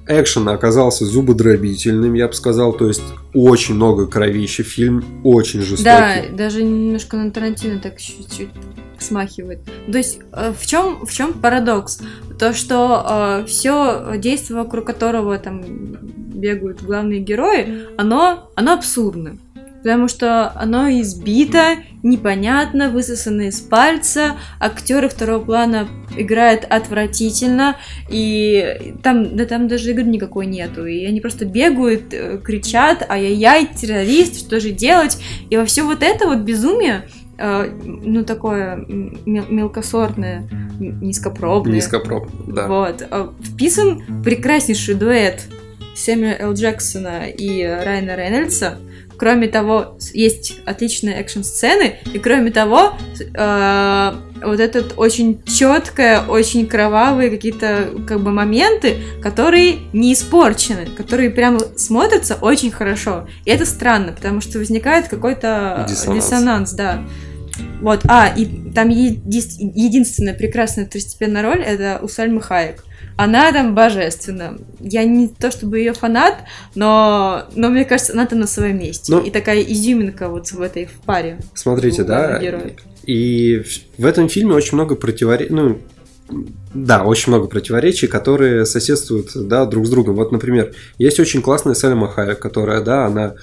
[0.08, 2.74] экшен оказался зубодробительным, я бы сказал.
[2.74, 4.64] То есть очень много кровища.
[4.64, 5.84] Фильм очень жестокий.
[5.84, 8.50] Да, даже немножко на Тарантино так чуть-чуть
[9.00, 9.60] смахивает.
[9.92, 12.02] То есть э, в чем в чем парадокс?
[12.40, 19.38] То, что все действие, вокруг которого там бегают главные герои, оно, оно абсурдно.
[19.84, 27.76] Потому что оно избито, непонятно, высосано из пальца, актеры второго плана играют отвратительно,
[28.10, 33.66] и там, да там даже игры никакой нету, и они просто бегают, э, кричат, ай-яй-яй,
[33.76, 35.18] террорист, что же делать,
[35.50, 40.48] и во все вот это вот безумие, э, ну, такое мел- мелкосортное,
[40.80, 41.76] низкопробное.
[41.76, 42.68] Низкопробное, да.
[42.68, 43.06] Вот.
[43.10, 45.44] э, Вписан прекраснейший дуэт
[45.96, 46.54] Сэмюэла Л.
[46.54, 48.78] Джексона и Райана Рейнольдса.
[49.24, 52.96] Кроме того, есть отличные экшн-сцены, и кроме того,
[53.34, 61.30] э, вот этот очень четкое, очень кровавые какие-то как бы моменты, которые не испорчены, которые
[61.30, 63.30] прямо смотрятся очень хорошо.
[63.46, 66.26] И это странно, потому что возникает какой-то Диссонанс.
[66.26, 67.04] диссонанс да.
[67.80, 69.22] Вот, а, и там еди-
[69.58, 72.84] единственная прекрасная второстепенная роль это у Сальмы Хаек.
[73.16, 74.58] Она там божественна.
[74.80, 76.36] Я не то чтобы ее фанат,
[76.76, 79.12] но, но мне кажется, она там на своем месте.
[79.12, 81.40] Ну- и такая изюминка вот в этой в паре.
[81.54, 82.40] Смотрите, да,
[83.06, 85.80] и в- в этом фильме очень много противоречий, ну,
[86.74, 90.16] да, очень много противоречий, которые соседствуют, да, друг с другом.
[90.16, 93.36] Вот, например, есть очень классная Сальма Хайек, которая, да, она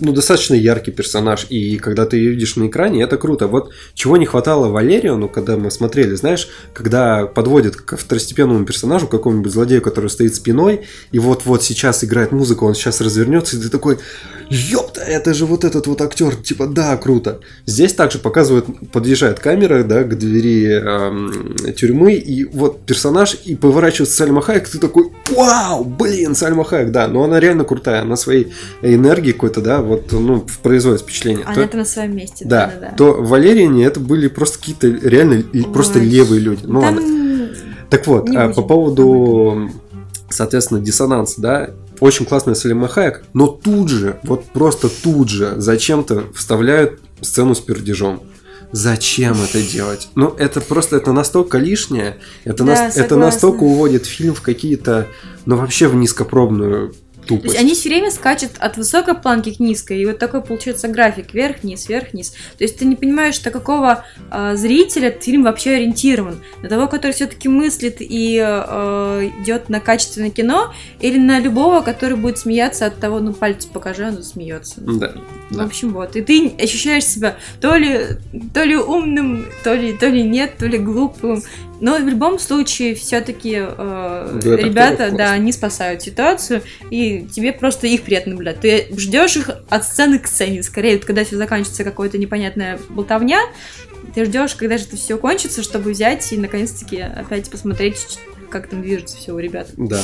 [0.00, 3.46] ну, достаточно яркий персонаж, и когда ты ее видишь на экране, это круто.
[3.46, 9.52] Вот чего не хватало Валериону, когда мы смотрели, знаешь, когда подводят к второстепенному персонажу, какому-нибудь
[9.52, 13.98] злодею, который стоит спиной, и вот-вот сейчас играет музыка, он сейчас развернется, и ты такой,
[14.50, 17.40] ёпта, это же вот этот вот актер, типа, да, круто.
[17.66, 24.16] Здесь также показывают, подъезжает камера, да, к двери эм, тюрьмы, и вот персонаж, и поворачивается
[24.16, 28.52] Сальма Хайек, ты такой, вау, блин, Сальма Хайек, да, но она реально крутая, она своей
[28.82, 31.44] энергией какой-то, да, вот, ну, производит впечатление.
[31.44, 32.44] Она То- там на своем месте.
[32.44, 32.96] да, да, да.
[32.96, 36.06] то в Валериане это были просто какие-то реально л- просто Ой.
[36.06, 36.62] левые люди.
[36.64, 37.50] Ну, Там ладно.
[37.90, 39.70] Так вот, а, по поводу,
[40.30, 46.24] соответственно, диссонанса, да, очень классная Салима Хайек, но тут же, вот просто тут же зачем-то
[46.34, 48.20] вставляют сцену с пердежом.
[48.72, 50.08] Зачем это делать?
[50.16, 55.06] Ну, это просто, это настолько лишнее, это, Да, нас- это настолько уводит фильм в какие-то,
[55.46, 56.92] ну, вообще в низкопробную
[57.26, 57.54] То тупость.
[57.54, 61.32] есть они все время скачут от высокой планки к низкой, и вот такой получается график
[61.34, 62.30] вверх-вниз, вверх-вниз.
[62.58, 66.40] То есть ты не понимаешь, на какого а, зрителя этот фильм вообще ориентирован.
[66.62, 72.16] На того, который все-таки мыслит и а, идет на качественное кино, или на любого, который
[72.16, 74.80] будет смеяться от того, ну пальцы покажи, он смеется.
[74.80, 75.14] Да,
[75.50, 75.64] В да.
[75.64, 76.16] общем, вот.
[76.16, 78.06] И ты ощущаешь себя то ли,
[78.52, 81.42] то ли умным, то ли, то ли нет, то ли глупым.
[81.84, 87.86] Но в любом случае, все-таки Дуэт ребята, актеров да, они спасают ситуацию, и тебе просто
[87.86, 88.60] их приятно наблюдать.
[88.60, 90.62] Ты ждешь их от сцены к сцене.
[90.62, 93.38] Скорее, вот когда все заканчивается какая-то непонятная болтовня,
[94.14, 98.18] ты ждешь, когда же это все кончится, чтобы взять и наконец-таки опять посмотреть,
[98.48, 99.68] как там движется все у ребят.
[99.76, 100.00] Да.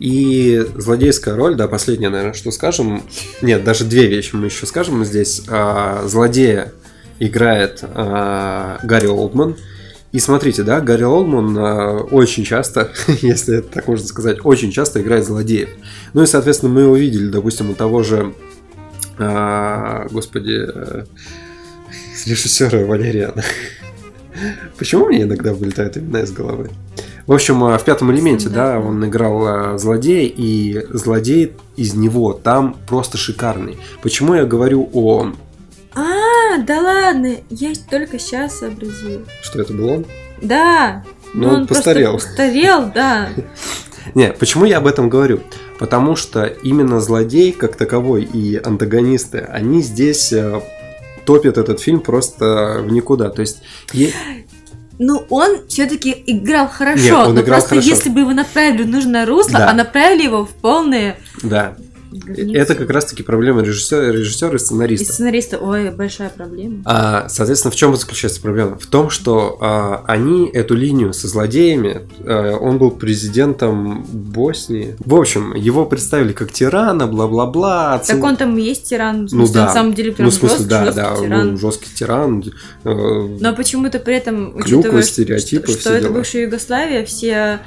[0.00, 3.04] И злодейская роль, да, последнее, наверное, что скажем.
[3.40, 5.42] Нет, даже две вещи мы еще скажем здесь.
[5.46, 6.72] А, злодея
[7.20, 9.56] играет а, Гарри Олдман.
[10.12, 12.90] И смотрите, да, Гарри Олдман а, очень часто,
[13.22, 15.68] если это так можно сказать, очень часто играет злодеев.
[16.14, 18.34] Ну и, соответственно, мы его видели, допустим, у того же,
[19.18, 21.04] а, господи, э,
[22.26, 23.44] режиссера Валериана.
[24.78, 26.70] Почему мне иногда вылетают имена из головы?
[27.26, 32.32] В общем, а, в пятом элементе, да, он играл а, злодея, и злодей из него
[32.32, 33.78] там просто шикарный.
[34.02, 35.32] Почему я говорю о...
[36.52, 39.22] А, да ладно, я только сейчас сообразила.
[39.42, 40.06] Что это был он?
[40.42, 41.04] Да.
[41.34, 42.12] Ну, он постарел.
[42.12, 43.28] Просто постарел, да.
[44.14, 45.40] Не, почему я об этом говорю?
[45.78, 50.60] Потому что именно злодей, как таковой, и антагонисты, они здесь э,
[51.24, 53.28] топят этот фильм просто в никуда.
[53.30, 54.12] То есть, е-
[54.98, 57.02] Ну, он все-таки играл хорошо.
[57.02, 57.88] Нет, он но играл просто хорошо.
[57.88, 59.70] если бы его направили в нужное русло, Да.
[59.70, 61.16] а направили его в полное...
[61.42, 61.76] да,
[62.36, 65.12] это как раз-таки проблема режиссера, режиссера и И сценариста.
[65.12, 66.82] сценариста, ой, большая проблема.
[66.84, 68.76] А, соответственно, в чем заключается проблема?
[68.78, 74.96] В том, что а, они эту линию со злодеями, а, он был президентом Боснии.
[75.04, 77.98] В общем, его представили как тирана, бла-бла-бла.
[77.98, 79.66] Так оцен- он там и есть тиран, в Ну смысле, да.
[79.66, 81.50] на самом деле прям ну, в смысле, жёсткий, да, да, тиран.
[81.52, 82.44] ну, жесткий тиран.
[82.84, 82.90] э,
[83.40, 87.60] Но почему-то при этом, учитывая, что- что, это бывшая Югославия, все,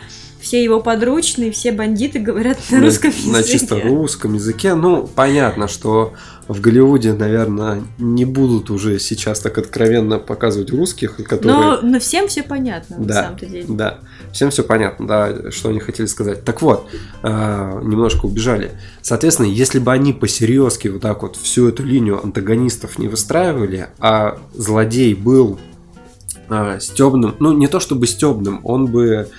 [0.43, 3.31] все его подручные, все бандиты говорят на на- русском языке.
[3.31, 4.73] На чисто русском языке.
[4.75, 6.13] Ну, понятно, что
[6.49, 11.57] в Голливуде, наверное, не будут уже сейчас так откровенно показывать русских, которые...
[11.57, 13.23] Но, но всем все понятно, на Да.
[13.23, 13.65] самом-то деле.
[13.69, 13.99] Да,
[14.33, 16.43] всем все понятно, да, что они хотели сказать.
[16.43, 16.87] Так вот,
[17.21, 18.71] а, немножко убежали.
[19.01, 24.37] Соответственно, если бы они по-серьезки вот так вот всю эту линию антагонистов не выстраивали, а
[24.53, 25.57] злодей был
[26.49, 29.29] а, стебным, ну не то чтобы стебным, он бы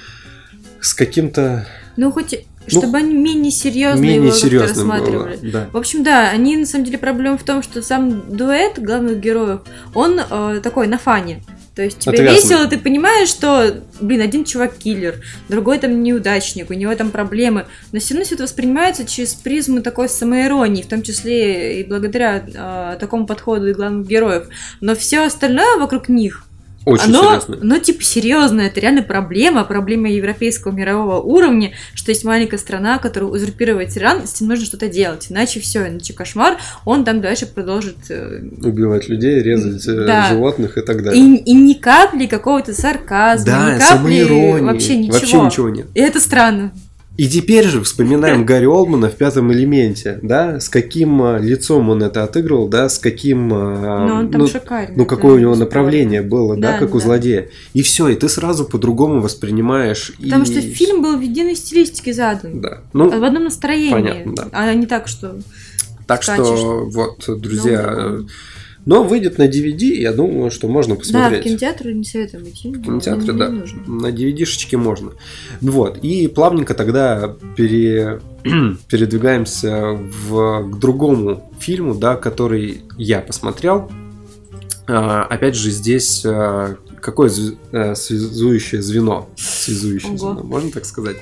[0.84, 1.66] с каким-то...
[1.96, 2.34] Ну, хоть
[2.70, 5.50] Ну, Чтобы они менее серьезно менее его как-то серьезным было, рассматривали.
[5.50, 5.68] да.
[5.72, 9.60] В общем, да, они на самом деле проблема в том, что сам дуэт главных героев,
[9.94, 11.42] он э, такой на фане.
[11.74, 12.36] То есть тебе Отвязный.
[12.36, 17.66] весело, ты понимаешь, что, блин, один чувак киллер, другой там неудачник, у него там проблемы,
[17.90, 22.44] но все равно все это воспринимается через призму такой самоиронии, в том числе и благодаря
[22.46, 24.46] э, такому подходу и главных героев.
[24.80, 26.46] Но все остальное вокруг них,
[26.84, 27.58] Очень оно, серьезно.
[27.60, 33.30] оно типа серьезно, это реально проблема, проблема европейского мирового уровня, что есть маленькая страна, которая
[33.30, 37.96] узурпирует Иран, с этим нужно что-то делать, иначе все, иначе кошмар, он там дальше продолжит
[38.10, 40.28] э, Убивать людей, резать э, Да.
[40.28, 41.22] животных и так далее.
[41.22, 45.14] И, и ни капли какого-то сарказма, да, ни капли вообще ничего.
[45.14, 45.86] Вообще ничего нет.
[45.94, 46.72] И это странно.
[47.16, 52.02] И теперь же вспоминаем Гарри Олдмана в пятом элементе, да, с каким а, лицом он
[52.02, 53.52] это отыгрывал, да, с каким...
[53.54, 54.96] а, Но он там ну, шикарный.
[54.96, 57.04] ну, да, какое у него направление было, да, Да, как у да.
[57.04, 57.48] злодея.
[57.72, 60.12] И все, и ты сразу по-другому воспринимаешь.
[60.20, 60.46] Потому и...
[60.46, 62.60] что фильм был в единой стилистике задан.
[62.60, 62.80] Да.
[62.92, 63.92] Ну, В одном настроении.
[63.92, 64.48] понятно, да.
[64.50, 65.36] А не так, что...
[66.06, 66.58] так скачешь.
[66.58, 67.94] что, вот, друзья...
[67.96, 68.26] Ну,
[68.86, 71.44] но выйдет на DVD, я думаю, что можно Да, в посмотреть.
[71.44, 72.68] кинотеатр не советуем идти.
[72.70, 73.48] В кинотеатре, не да.
[73.48, 73.82] нужно.
[73.86, 75.12] На DVD-шечке можно.
[75.60, 75.98] Вот.
[75.98, 78.20] И плавненько тогда пере...
[78.88, 79.92] передвигаемся
[80.28, 80.70] в...
[80.70, 83.90] к другому фильму, да, который я посмотрел.
[84.86, 89.30] А, опять же, здесь а, какое зв- э, связующее звено?
[89.36, 90.18] Связующее Ого.
[90.18, 91.16] звено, можно так сказать?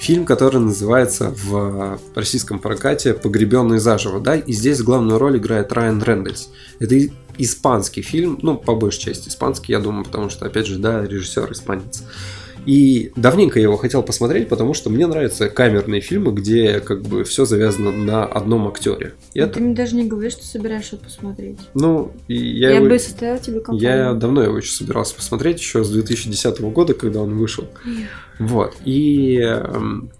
[0.00, 6.00] Фильм, который называется в российском прокате «Погребенный заживо», да, и здесь главную роль играет Райан
[6.00, 6.50] Рэндальс.
[6.78, 6.94] Это
[7.36, 11.50] испанский фильм, ну, по большей части испанский, я думаю, потому что, опять же, да, режиссер
[11.52, 12.04] испанец.
[12.68, 17.24] И давненько я его хотел посмотреть, потому что мне нравятся камерные фильмы, где как бы
[17.24, 19.14] все завязано на одном актере.
[19.32, 21.58] И Ну, это, Ты мне даже не говоришь, что собираешься посмотреть.
[21.72, 23.90] ну, и я, Я, его- бы составила тебе компанию.
[23.96, 27.64] я давно его еще собирался посмотреть, еще с 2010 года, когда он вышел.
[28.38, 28.76] Вот.
[28.84, 30.10] И эм,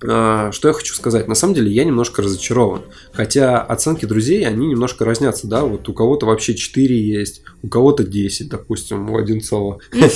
[0.00, 1.26] что я хочу сказать?
[1.28, 2.82] На самом деле я немножко разочарован.
[3.12, 5.62] Хотя оценки друзей, они немножко разнятся, да?
[5.62, 9.78] Вот у кого-то вообще 4 есть, у кого-то 10, допустим, у Одинцова.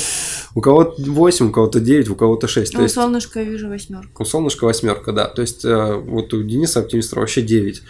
[0.55, 2.73] У кого-то 8, у кого-то 9, у кого-то 6.
[2.73, 4.23] То Ну, есть солнышко я вижу восьмерку.
[4.23, 5.27] у солнышка восьмерка, да.
[5.27, 7.83] То есть э, вот у Дениса Оптимистра вообще 9.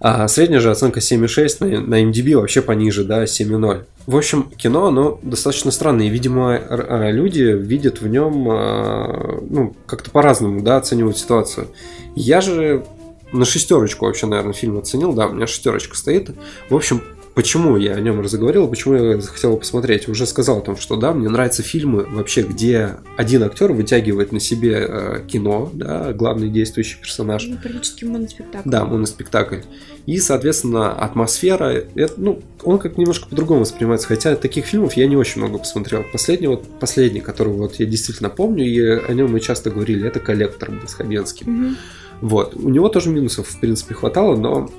[0.00, 3.84] А средняя же оценка 7,6 на, на MDB вообще пониже, да, 7,0.
[4.06, 6.06] В общем, кино, оно достаточно странное.
[6.06, 11.68] И, видимо, а, люди видят в нем, а, ну, как-то по-разному, да, оценивают ситуацию.
[12.16, 12.84] Я же
[13.32, 16.30] на шестерочку вообще, наверное, фильм оценил, да, у меня шестерочка стоит.
[16.70, 17.02] В общем,
[17.34, 20.08] почему я о нем разговаривал, почему я захотел посмотреть.
[20.08, 24.40] Уже сказал о том, что да, мне нравятся фильмы вообще, где один актер вытягивает на
[24.40, 27.44] себе э, кино, да, главный действующий персонаж.
[27.46, 28.68] Ну, практически моноспектакль.
[28.68, 29.60] Да, моноспектакль.
[30.06, 34.08] И, соответственно, атмосфера, это, ну, он как немножко по-другому воспринимается.
[34.08, 36.04] Хотя таких фильмов я не очень много посмотрел.
[36.12, 40.20] Последний, вот, последний, который вот я действительно помню, и о нем мы часто говорили, это
[40.20, 41.52] «Коллектор» Хабенским.
[41.52, 41.76] Мгм.
[42.20, 42.54] Вот.
[42.54, 44.70] У него тоже минусов, в принципе, хватало, но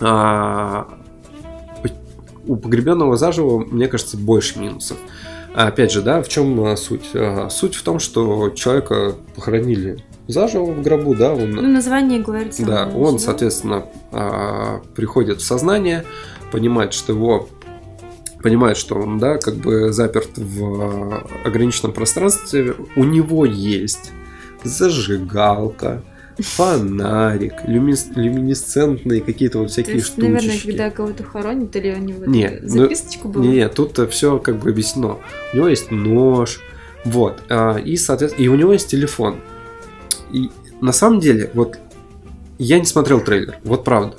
[0.00, 0.97] а,
[2.48, 4.96] у погребенного заживо, мне кажется, больше минусов.
[5.54, 7.10] Опять же, да, в чем а, суть?
[7.14, 12.54] А, Суть в том, что человека похоронили заживо в гробу, да, он Ну, название говорит
[12.54, 13.26] само да, он, себя.
[13.26, 16.04] соответственно, а, приходит в сознание,
[16.52, 17.48] понимает, что его
[18.42, 24.12] понимает, что он, да, как бы заперт в ограниченном пространстве, у него есть
[24.62, 26.02] зажигалка,
[26.38, 30.66] фонарик, люмис- люминесцентные какие-то вот То всякие есть, наверное, штучки.
[30.66, 33.44] когда кого-то хоронят, или у него Не, такая ну, записочку была?
[33.44, 35.18] Не, тут все как бы объяснено.
[35.52, 36.60] У него есть нож,
[37.04, 39.36] вот, а, и, соответственно, и у него есть телефон.
[40.32, 41.78] И на самом деле, вот,
[42.58, 44.16] я не смотрел трейлер, вот правда.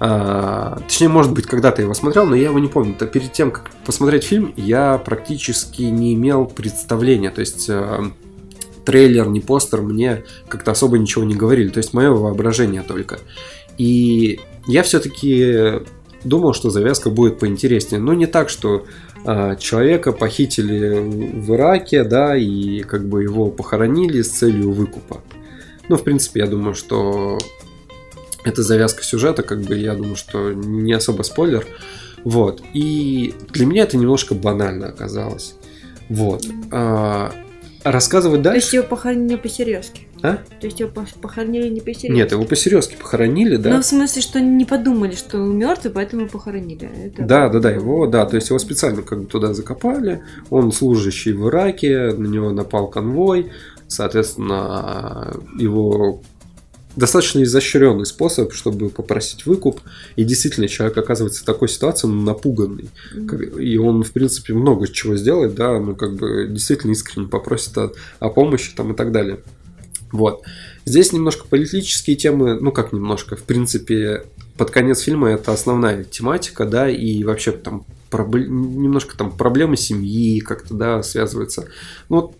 [0.00, 2.94] А, точнее, может быть, когда-то его смотрел, но я его не помню.
[2.94, 7.30] То перед тем, как посмотреть фильм, я практически не имел представления.
[7.30, 8.10] То есть а,
[8.84, 11.68] трейлер, ни постер мне как-то особо ничего не говорили.
[11.68, 13.18] То есть мое воображение только.
[13.78, 15.82] И я все-таки
[16.24, 18.00] думал, что завязка будет поинтереснее.
[18.00, 18.86] Но не так, что
[19.24, 25.20] а, человека похитили в Ираке, да, и как бы его похоронили с целью выкупа.
[25.88, 27.38] Ну, в принципе, я думаю, что
[28.44, 31.66] это завязка сюжета, как бы я думаю, что не особо спойлер.
[32.24, 32.62] Вот.
[32.72, 35.54] И для меня это немножко банально оказалось.
[36.08, 36.44] Вот.
[36.70, 37.32] А,
[37.84, 38.76] рассказывать То есть дальше.
[38.76, 40.08] его похоронили не по-серьезки?
[40.22, 40.38] А?
[40.60, 42.10] То есть его пох- похоронили не по-серьезки?
[42.12, 43.70] Нет, его по-серьезки похоронили, да.
[43.74, 46.90] Ну, в смысле, что не подумали, что он мертвый, поэтому похоронили.
[47.06, 50.72] Это- Да, да, да, его, да, то есть его специально как бы туда закопали, он
[50.72, 53.50] служащий в Ираке, на него напал конвой,
[53.86, 56.20] соответственно, его
[56.96, 59.80] достаточно изощренный способ, чтобы попросить выкуп,
[60.16, 62.90] и действительно человек оказывается в такой ситуации, он напуганный,
[63.58, 67.92] и он, в принципе, много чего сделает, да, ну, как бы действительно искренне попросит о,
[68.20, 69.40] о помощи там и так далее.
[70.12, 70.42] Вот.
[70.84, 74.24] Здесь немножко политические темы, ну как немножко, в принципе,
[74.56, 78.34] под конец фильма это основная тематика, да, и вообще там проб...
[78.34, 81.66] немножко там проблемы семьи как-то, да, связываются.
[82.08, 82.36] Ну, вот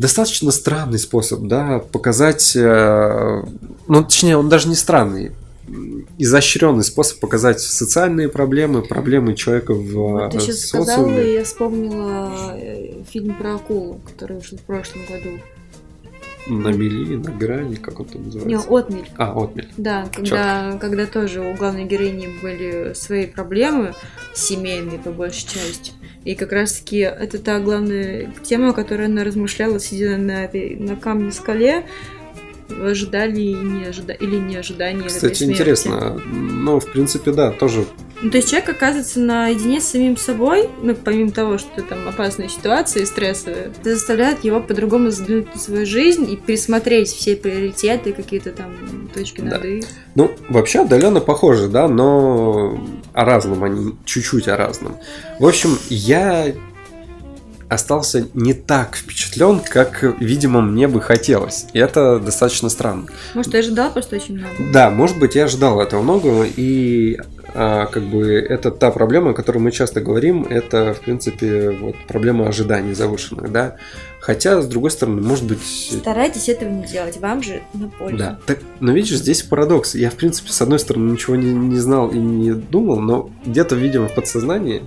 [0.00, 3.42] достаточно странный способ, да, показать, э,
[3.86, 5.32] ну, точнее, он даже не странный,
[6.16, 10.84] изощренный способ показать социальные проблемы, проблемы человека в вот ты сейчас социуме.
[10.86, 15.38] сказала, и я вспомнила э, фильм про акулу, который вышел в прошлом году.
[16.46, 18.48] На мели, на грани, как он там называется?
[18.48, 19.10] Не, отмель.
[19.18, 19.68] А, отмель.
[19.76, 23.94] Да, когда, когда тоже у главной героини были свои проблемы,
[24.34, 25.92] семейные по большей части.
[26.24, 31.32] И как раз-таки это та главная тема, которую она размышляла, сидя на этой на камне
[31.32, 31.86] скале,
[32.82, 34.12] ожидали и не ожида...
[34.12, 35.04] или не ожидания.
[35.04, 36.20] Кстати, интересно.
[36.26, 37.86] Ну, в принципе, да, тоже
[38.22, 42.50] ну, то есть человек оказывается наедине с самим собой, ну, помимо того, что там опасные
[42.50, 48.50] ситуации, стрессовые, это заставляет его по-другому взглянуть на свою жизнь и пересмотреть все приоритеты, какие-то
[48.50, 49.68] там точки над да.
[49.68, 49.82] «и».
[50.16, 52.78] Ну, вообще отдаленно похожи, да, но
[53.12, 54.98] о разном, они чуть-чуть о разном.
[55.38, 56.52] В общем, я
[57.70, 61.66] остался не так впечатлен, как, видимо, мне бы хотелось.
[61.72, 63.06] И это достаточно странно.
[63.32, 64.50] Может, ты ожидал просто очень много?
[64.72, 67.18] Да, может быть, я ожидал этого многого, и
[67.54, 71.94] а, как бы это та проблема, о которой мы часто говорим, это, в принципе, вот
[72.08, 73.76] проблема ожиданий завышенных, да.
[74.18, 75.60] Хотя, с другой стороны, может быть...
[75.62, 78.18] Старайтесь этого не делать, вам же на пользу.
[78.18, 79.94] Да, так, но видишь, здесь парадокс.
[79.94, 83.76] Я, в принципе, с одной стороны, ничего не, не знал и не думал, но где-то,
[83.76, 84.82] видимо, в подсознании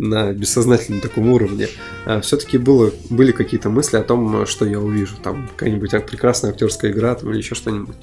[0.00, 1.68] на бессознательном таком уровне,
[2.06, 5.16] а, все-таки было, были какие-то мысли о том, что я увижу.
[5.22, 7.96] Там какая-нибудь прекрасная актерская игра там, или еще что-нибудь.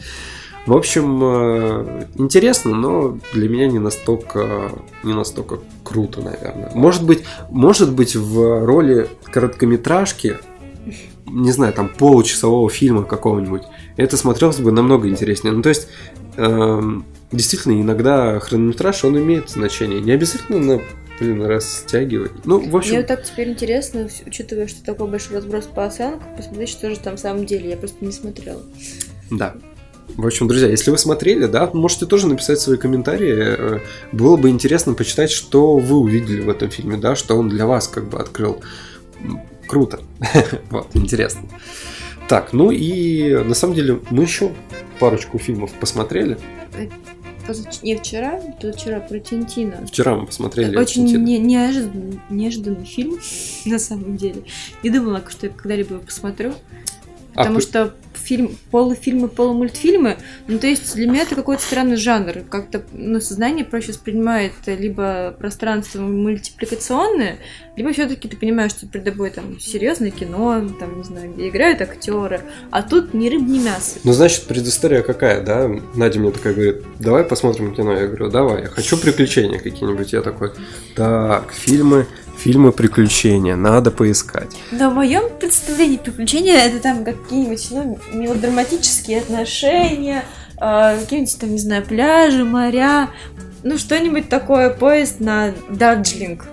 [0.67, 4.69] В общем, э, интересно, но для меня не настолько,
[5.01, 6.71] не настолько круто, наверное.
[6.75, 10.37] Может быть, может быть в роли короткометражки,
[11.25, 13.61] не знаю, там получасового фильма какого-нибудь,
[13.97, 15.53] это смотрелось бы намного интереснее.
[15.53, 15.87] Ну, то есть,
[16.37, 19.99] эм, действительно, иногда хронометраж, он имеет значение.
[20.01, 20.81] Не обязательно на
[21.19, 22.31] блин, растягивать.
[22.45, 22.91] Ну, в общем...
[22.91, 26.99] Мне вот так теперь интересно, учитывая, что такой большой разброс по оценкам, посмотреть, что же
[26.99, 27.69] там в самом деле.
[27.69, 28.61] Я просто не смотрела.
[29.31, 29.55] Да.
[30.15, 33.35] В общем, друзья, если вы смотрели, да, можете тоже написать свои комментарии.
[33.37, 33.79] Э,
[34.13, 37.87] было бы интересно почитать, что вы увидели в этом фильме, да, что он для вас
[37.87, 38.61] как бы открыл.
[39.67, 39.99] Круто.
[40.69, 41.41] вот, интересно.
[42.27, 44.51] Так, ну и на самом деле мы еще
[44.99, 46.37] парочку фильмов посмотрели.
[46.77, 46.87] Э,
[47.81, 49.85] не вчера, то вчера про Тинтина.
[49.87, 53.17] Вчера мы посмотрели Очень не, неожиданный, неожиданный фильм,
[53.65, 54.43] на самом деле.
[54.83, 56.53] Не думала, что я когда-либо его посмотрю.
[57.37, 61.95] А потому а, что фильм, полуфильмы, полумультфильмы, ну, то есть для меня это какой-то странный
[61.95, 62.39] жанр.
[62.49, 67.37] Как-то, ну, сознание проще воспринимает либо пространство мультипликационное,
[67.75, 71.79] либо все-таки ты понимаешь, что перед тобой там серьезное кино, там, не знаю, где играют
[71.79, 73.99] актеры, а тут ни рыб, ни мясо.
[74.03, 75.69] Ну, значит, предыстория какая, да?
[75.93, 77.93] Надя мне такая говорит, давай посмотрим кино.
[77.93, 80.11] Я говорю, давай, я хочу приключения какие-нибудь.
[80.11, 80.53] Я такой,
[80.95, 84.55] так, фильмы фильмы приключения, надо поискать.
[84.71, 90.23] Да, в моем представлении приключения это там какие-нибудь ну, мелодраматические отношения,
[90.59, 93.09] э, какие-нибудь там, не знаю, пляжи, моря,
[93.63, 96.45] ну что-нибудь такое, поезд на Дарджлинг.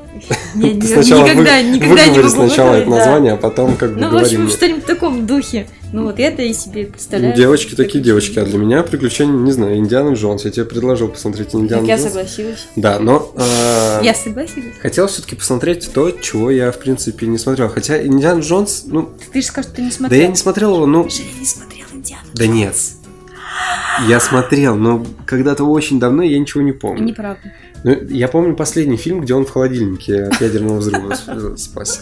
[0.54, 4.16] Не, не, никогда, никогда не могу сначала это название, а потом как бы Ну, в
[4.16, 5.66] общем, что-нибудь в таком духе.
[5.92, 7.36] Ну вот это и себе представляю.
[7.36, 10.44] Девочки такие девочки, а для меня приключения, не знаю, Индиана Джонс.
[10.44, 11.88] Я тебе предложил посмотреть Индиана Джонс.
[11.88, 12.66] Я согласилась.
[12.74, 13.32] Да, но...
[13.36, 14.74] Э, я согласилась.
[14.80, 17.68] Хотел все-таки посмотреть то, чего я, в принципе, не смотрел.
[17.68, 19.08] Хотя Индиана Джонс, ну...
[19.32, 20.18] Ты же скажешь, ты не смотрел.
[20.18, 21.08] Да я не смотрел его, ну...
[21.08, 22.74] Женя не смотрел Индиану Да нет.
[24.08, 27.04] Я смотрел, но когда-то очень давно я ничего не помню.
[27.04, 27.52] Неправда.
[27.84, 31.14] Ну, я помню последний фильм, где он в холодильнике от ядерного взрыва
[31.56, 32.00] спасся.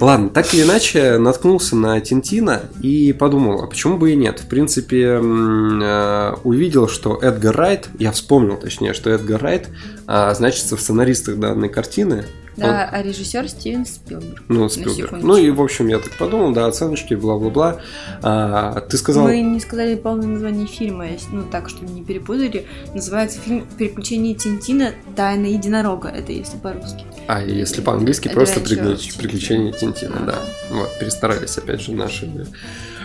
[0.00, 4.40] Ладно, так или иначе, наткнулся на Тинтина и подумал, а почему бы и нет?
[4.40, 9.68] В принципе, э, увидел, что Эдгар Райт, я вспомнил точнее, что Эдгар Райт
[10.08, 12.24] а, значится в сценаристах данной картины,
[12.56, 12.98] да, он...
[12.98, 14.42] а режиссер Стивен Спилберг.
[14.48, 15.12] Ну, Спилберг.
[15.22, 17.80] Ну и, в общем, я так подумал, да, оценочки, бла-бла-бла.
[18.22, 19.24] А, ты сказал...
[19.24, 22.66] Мы не сказали полное название фильма, ну так, чтобы не перепутали.
[22.94, 24.92] Называется фильм «Приключения Тинтина.
[25.16, 26.08] Тайна единорога».
[26.08, 27.04] Это если по-русски.
[27.26, 29.14] А если по-английски, просто приключ...
[29.16, 30.32] «Приключения Тинтина», да.
[30.32, 30.38] да.
[30.70, 32.30] Вот, перестарались, опять же, наши...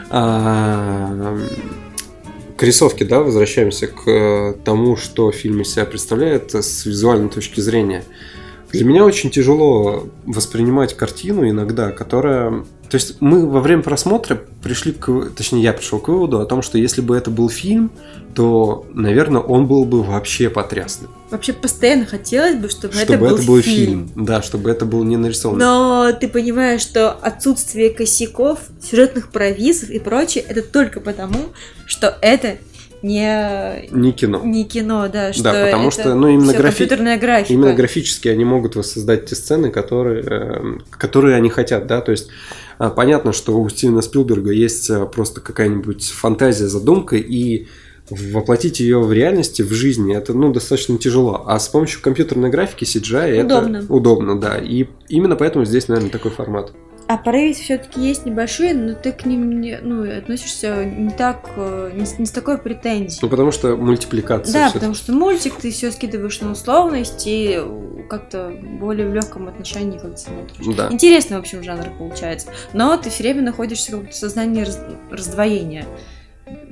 [0.10, 1.38] А,
[2.58, 8.04] к рисовке, да, возвращаемся к тому, что фильм из себя представляет с визуальной точки зрения.
[8.72, 12.66] Для меня очень тяжело воспринимать картину иногда, которая...
[12.90, 15.30] То есть мы во время просмотра пришли к...
[15.36, 17.92] Точнее, я пришел к выводу о том, что если бы это был фильм,
[18.34, 21.10] то, наверное, он был бы вообще потрясный.
[21.30, 24.08] Вообще постоянно хотелось бы, чтобы, чтобы это был, это был фильм.
[24.08, 24.26] фильм.
[24.26, 25.58] Да, чтобы это был не нарисован.
[25.58, 31.48] Но ты понимаешь, что отсутствие косяков, сюжетных провисов и прочее, это только потому,
[31.86, 32.58] что это
[33.02, 34.42] не, Не кино.
[34.44, 37.54] не кино, да, что Да, потому это что, ну, именно графи- компьютерная графика.
[37.54, 42.30] Именно графически они могут воссоздать те сцены, которые, э, которые они хотят, да, то есть
[42.80, 47.68] а, понятно, что у Стивена Спилберга есть а, просто какая-нибудь фантазия, задумка, и
[48.10, 51.44] воплотить ее в реальности, в жизни, это, ну, достаточно тяжело.
[51.46, 53.78] А с помощью компьютерной графики CGI Удобно.
[53.78, 54.58] это удобно, да.
[54.58, 56.72] И именно поэтому здесь, наверное, такой формат.
[57.08, 61.92] А порывы все-таки есть небольшие, но ты к ним не, ну, относишься не так, э,
[61.94, 63.20] не с, не с такой претензией.
[63.22, 64.54] Ну, потому что мультипликация.
[64.54, 67.62] Да, потому что мультик ты все скидываешь на условность и
[68.10, 70.76] как-то более в легком отношении как смотришь.
[70.76, 70.90] Да.
[70.92, 72.50] Интересный, в общем, жанр получается.
[72.74, 74.80] Но ты все время находишься в сознании раз-
[75.10, 75.86] раздвоения.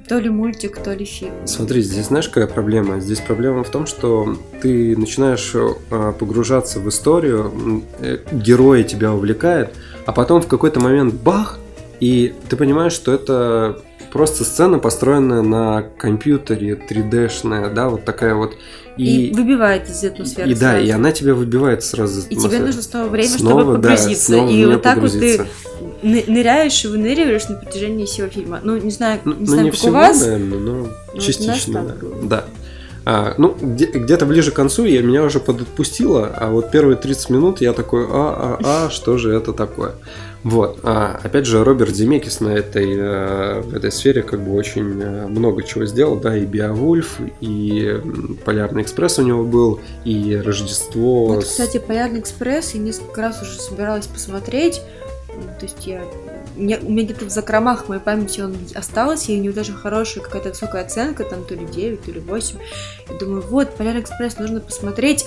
[0.08, 1.34] То ли мультик, то ли фильм.
[1.46, 3.00] Смотри, здесь знаешь, какая проблема?
[3.00, 9.72] Здесь проблема в том, что ты начинаешь э, погружаться в историю, э, герои тебя увлекают,
[10.06, 11.60] а потом в какой-то момент бах,
[12.00, 18.56] и ты понимаешь, что это просто сцена, построенная на компьютере, 3D-шная, да, вот такая вот.
[18.98, 20.52] И, И, выбивает из атмосферы.
[20.52, 20.86] и да, сразу.
[20.86, 22.22] и она тебя выбивает сразу.
[22.30, 24.26] И тебе нужно снова время, Снова, чтобы да, погрузиться.
[24.26, 25.46] снова в и вот так вот ты
[26.02, 28.62] ны- ныряешь и выныриваешь на протяжении всего фильма.
[28.64, 30.22] Ну, не знаю, Ну, не ну, знаю, не как всего, у вас.
[30.22, 31.96] наверное, но вот у нас частично, да.
[32.24, 32.46] Да.
[33.08, 37.30] А, ну, где- где-то ближе к концу я меня уже подотпустило, а вот первые 30
[37.30, 39.92] минут я такой, а, а, а, что же это такое?
[40.46, 40.82] Вот.
[40.84, 45.26] А, опять же, Роберт Земекис на этой, э, в этой сфере как бы очень э,
[45.26, 48.00] много чего сделал, да, и Биовульф, и
[48.46, 51.26] Полярный экспресс у него был, и Рождество.
[51.26, 54.84] Вот, кстати, Полярный экспресс я несколько раз уже собиралась посмотреть.
[55.60, 56.04] То есть я...
[56.56, 59.74] У меня, у меня где-то в закромах моей памяти он остался, и у него даже
[59.74, 62.60] хорошая какая-то высокая оценка, там то ли 9, то ли 8.
[63.10, 65.26] И думаю, вот, Полярный экспресс нужно посмотреть.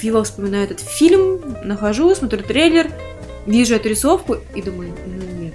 [0.00, 2.90] Его вспоминаю этот фильм, нахожу, смотрю трейлер,
[3.48, 5.54] вижу эту рисовку и думаю, ну нет.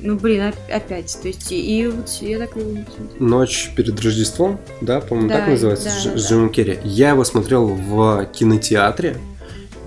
[0.00, 1.16] Ну блин, оп- опять.
[1.22, 2.78] То есть, и, вот я так его.
[3.20, 6.28] Ночь перед Рождеством, да, по-моему, Да, так называется, да, с, да, с да.
[6.28, 6.78] Джимом Керри.
[6.82, 9.16] Я его смотрел в кинотеатре,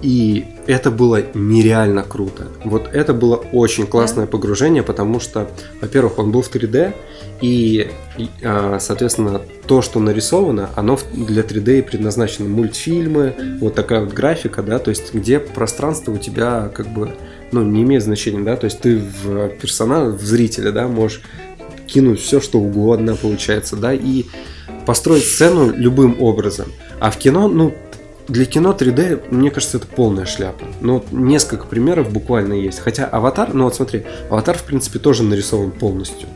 [0.01, 2.47] и это было нереально круто.
[2.63, 5.49] Вот это было очень классное погружение, потому что,
[5.81, 6.93] во-первых, он был в 3D,
[7.41, 12.47] и, и, а, соответственно, то, что нарисовано, оно для 3D и предназначено.
[12.47, 17.11] Мультфильмы, вот такая вот графика, да, то есть где пространство у тебя как бы,
[17.51, 21.21] ну, не имеет значения, да, то есть ты в персонаж, в зрителя, да, можешь
[21.87, 24.25] кинуть все, что угодно, получается, да, и
[24.85, 26.71] построить сцену любым образом.
[26.99, 27.73] А в кино, ну,
[28.27, 30.65] для кино 3D, мне кажется, это полная шляпа.
[30.81, 32.79] Ну, несколько примеров буквально есть.
[32.79, 36.27] Хотя Аватар, ну вот смотри, Аватар, в принципе, тоже нарисован полностью.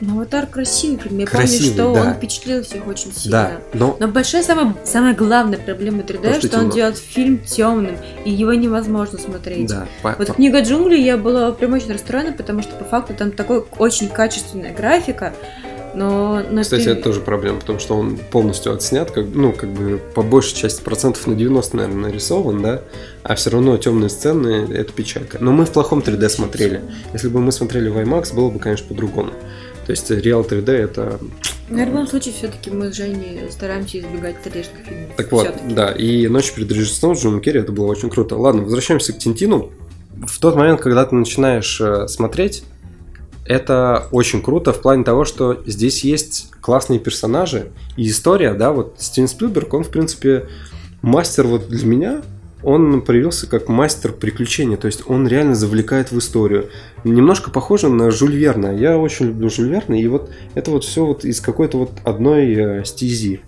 [0.00, 1.18] Но аватар красивый фильм.
[1.18, 2.08] Я Красивый, помню, что да.
[2.10, 3.60] он впечатлил всех очень сильно.
[3.72, 7.38] Да, но Но большая самая, самая главная проблема 3D, То, что что, он делает фильм
[7.38, 9.68] темным, и его невозможно смотреть.
[9.68, 13.30] да, по- Вот книга джунглей я была прям очень расстроена, потому что по факту там
[13.32, 15.34] такой очень качественная графика,
[15.92, 19.70] но, но Кстати, ты- это тоже проблема, потому что он полностью отснят, как, ну, как
[19.70, 22.82] бы по большей части процентов на 90, наверное, нарисован, да,
[23.24, 25.38] а все равно темные сцены– это печалька.
[25.40, 26.80] Но мы в плохом 3D смотрели.
[27.12, 29.32] Если бы мы смотрели в IMAX, было бы, конечно, по-другому.
[29.90, 31.18] То есть Real 3D– это
[31.68, 35.16] Но в любом случае, все-таки мы с Женей стараемся избегать 3D-шных фильмов.
[35.16, 38.36] Так вот, да, и «Ночь перед Рождеством» с Джимом Керри, это было очень круто.
[38.36, 39.72] Ладно, возвращаемся к Тинтину.
[40.28, 42.62] В тот момент, когда ты начинаешь э, смотреть,
[43.44, 48.94] это очень круто в плане того, что здесь есть классные персонажи и история, да, вот
[48.98, 50.48] Стивен Спилберг, он, в принципе,
[51.02, 52.22] мастер вот для меня,
[52.62, 56.70] он проявился как мастер приключений, то есть он реально завлекает в историю.
[57.04, 58.72] Немножко похоже на Жюль Верна.
[58.72, 62.52] Я очень люблю Жюль Верна, и вот это вот все вот из какой-то вот одной
[62.52, 63.40] э, стези.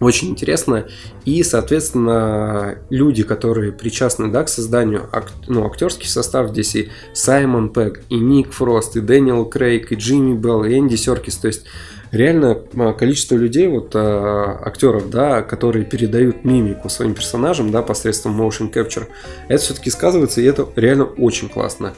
[0.00, 0.86] Очень интересно.
[1.24, 7.70] И, соответственно, люди, которые причастны да, к созданию, ак- ну, актерский состав здесь и Саймон
[7.70, 11.36] Пегг, и Ник Фрост, и Дэниел Крейг, и Джимми Белл, и Энди Серкис.
[11.38, 11.64] То есть
[12.10, 18.40] реально а, количество людей, вот а, актеров, да, которые передают мимику своим персонажам, да, посредством
[18.40, 19.06] motion capture,
[19.48, 21.94] это все-таки сказывается, и это реально очень классно.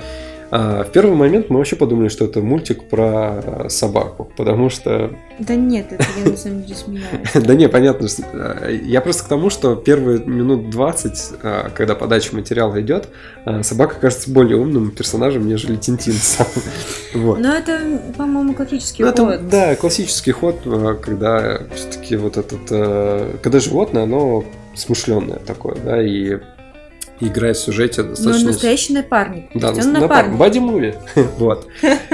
[0.51, 5.55] А, в первый момент мы вообще подумали, что это мультик про собаку, потому что Да
[5.55, 7.33] нет, это я на самом деле смеялась.
[7.35, 8.09] да не, понятно.
[8.33, 13.09] э, Я просто к тому, что первые минут 20, э, когда подача материала идет,
[13.47, 16.47] э, собака кажется более умным персонажем, нежели Тинтин сам.
[17.15, 17.39] Вот.
[17.39, 17.79] Но это,
[18.17, 19.49] по-моему, классический Ну, это, ход.
[19.49, 20.57] да, классический ход,
[21.03, 24.45] когда все-таки вот этот, когда животное, оно
[24.75, 26.39] смышленное такое, да, и
[27.21, 28.49] играет в сюжете Ну, достаточно...
[28.49, 29.51] настоящий напарник.
[29.55, 30.39] Да, он на напарник.
[30.39, 30.95] Бади муви.
[31.39, 31.67] Вот.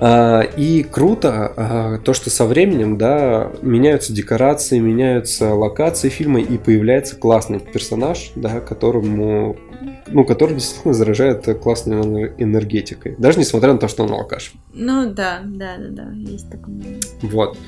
[0.00, 6.56] А, И круто а, то, что со временем, да, меняются декорации, меняются локации фильма, и
[6.56, 9.56] появляется классный персонаж, да, которому,
[10.06, 13.16] ну, который действительно заражает классной энер- энергетикой.
[13.18, 14.52] Даже несмотря на то, что он алкаш.
[14.72, 17.06] Ну, да, да, да, да, есть такой момент.
[17.22, 17.58] Вот.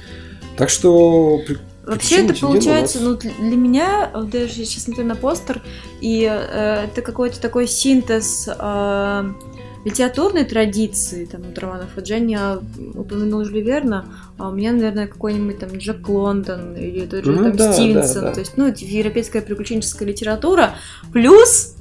[0.56, 1.40] Так что
[1.84, 5.62] Вообще это получается, ну для меня, вот даже я сейчас смотрю на постер,
[6.00, 9.32] и э, это какой-то такой синтез э,
[9.84, 11.88] литературной традиции, там вот романов.
[11.96, 12.58] Вот Женя
[12.94, 14.06] упомянул Жюли Верна,
[14.36, 18.22] а у меня, наверное, какой-нибудь там Джек Лондон или тот же Ну там да, Стивенсон.
[18.22, 18.34] да, да.
[18.34, 20.74] То есть, ну, это европейская приключенческая литература,
[21.12, 21.76] плюс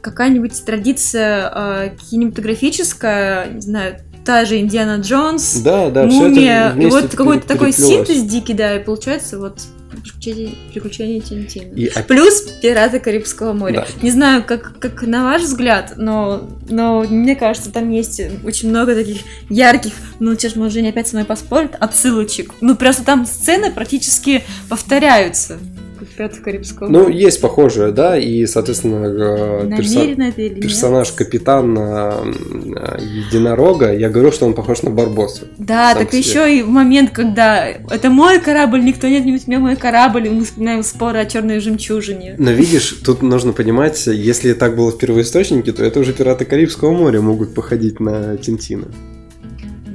[0.00, 7.14] какая-нибудь традиция э, кинематографическая, не знаю, та же Индиана Джонс, да, да, мумия, и вот
[7.14, 9.60] какой-то такой синтез дикий, да, и получается вот
[9.90, 11.72] приключения, приключения Тинтина.
[11.74, 13.86] И Плюс пираты Карибского моря.
[13.86, 14.02] Да.
[14.02, 18.94] Не знаю, как, как на ваш взгляд, но, но мне кажется, там есть очень много
[18.94, 19.18] таких
[19.48, 22.54] ярких, ну, сейчас, может, Женя опять со мной поспорит, отсылочек.
[22.60, 25.58] Ну, просто там сцены практически повторяются,
[26.04, 34.08] пираты Карибского Ну, есть похожее, да, и, соответственно, э, перса- персонаж капитана э, единорога, я
[34.08, 35.48] говорю, что он похож на Барбоса.
[35.58, 40.26] Да, так еще и момент, когда это мой корабль, никто не отнимет меня мой корабль,
[40.26, 42.36] и мы вспоминаем споры о черной жемчужине.
[42.38, 46.92] Но видишь, тут нужно понимать, если так было в первоисточнике, то это уже пираты Карибского
[46.92, 48.86] моря могут походить на Тинтина.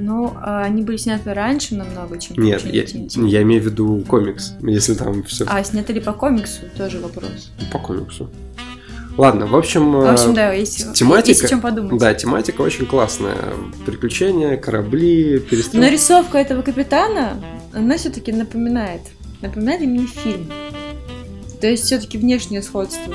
[0.06, 3.26] Ну, а они были сняты раньше намного, чем Нет, «Приключения я, Тинтина».
[3.28, 7.52] я имею в виду комикс, если там все А сняты ли по комиксу, тоже вопрос.
[7.72, 8.30] по комиксу.
[9.18, 11.98] Ладно, в общем, В общем, э, да, есть, тематика- есть о чем подумать.
[12.00, 13.38] да, тематика очень классная.
[13.86, 15.78] Приключения, корабли, перестрелки.
[15.78, 17.42] Нарисовка этого капитана,
[17.74, 19.02] она все-таки напоминает.
[19.42, 20.52] Напоминает именно фильм.
[21.62, 23.14] То есть все-таки внешнее сходство.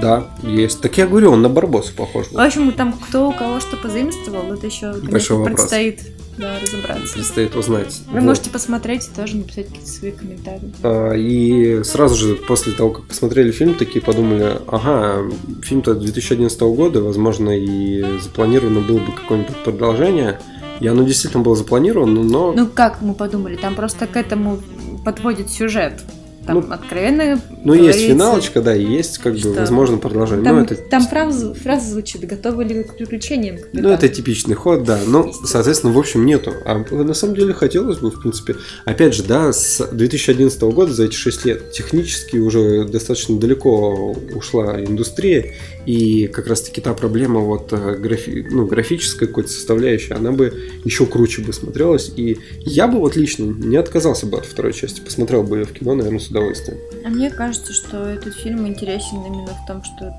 [0.00, 0.80] Да, есть.
[0.80, 2.28] Так я говорю, он на Барбоса похож.
[2.28, 2.38] был.
[2.38, 5.60] В общем, там кто у кого что позаимствовал, это еще Большой вопрос.
[5.60, 6.00] предстоит
[6.36, 7.14] да, разобраться.
[7.14, 8.00] Предстоит узнать.
[8.08, 8.24] Вы Вот.
[8.24, 10.74] можете посмотреть и тоже написать какие-то свои комментарии.
[10.82, 15.30] А, И сразу же после того, как посмотрели фильм, такие подумали, ага,
[15.62, 20.40] фильм-то 2011 года, возможно, и запланировано было бы какое-нибудь продолжение.
[20.80, 22.52] И оно действительно было запланировано, но...
[22.52, 24.58] Ну, как мы подумали, там просто к этому
[25.04, 26.02] подводит сюжет.
[26.46, 30.44] Там Ну, откровенно Ну, есть финалочка, да, и есть, как бы, возможно, продолжение.
[30.44, 30.76] Там, ну, это...
[30.76, 33.56] там фраза, фраза звучит, готовы ли вы к приключениям?
[33.56, 35.00] капитан?» Ну, это типичный ход, да.
[35.06, 36.52] Но, соответственно, в общем, нету.
[36.64, 38.56] А на самом деле хотелось бы, в принципе.
[38.84, 44.80] Опять же, да, с 2011 года, за эти 6 лет, технически уже достаточно далеко ушла
[44.82, 45.52] индустрия.
[45.86, 48.46] И как раз-таки та проблема вот э, графи...
[48.50, 50.52] ну, графической какой-то составляющей, она бы
[50.84, 52.12] еще круче бы смотрелась.
[52.16, 55.00] И я бы вот лично не отказался бы от второй части.
[55.00, 56.78] Посмотрел бы ее в кино, наверное, с удовольствием.
[57.04, 60.18] А мне кажется, что этот фильм интересен именно в том, что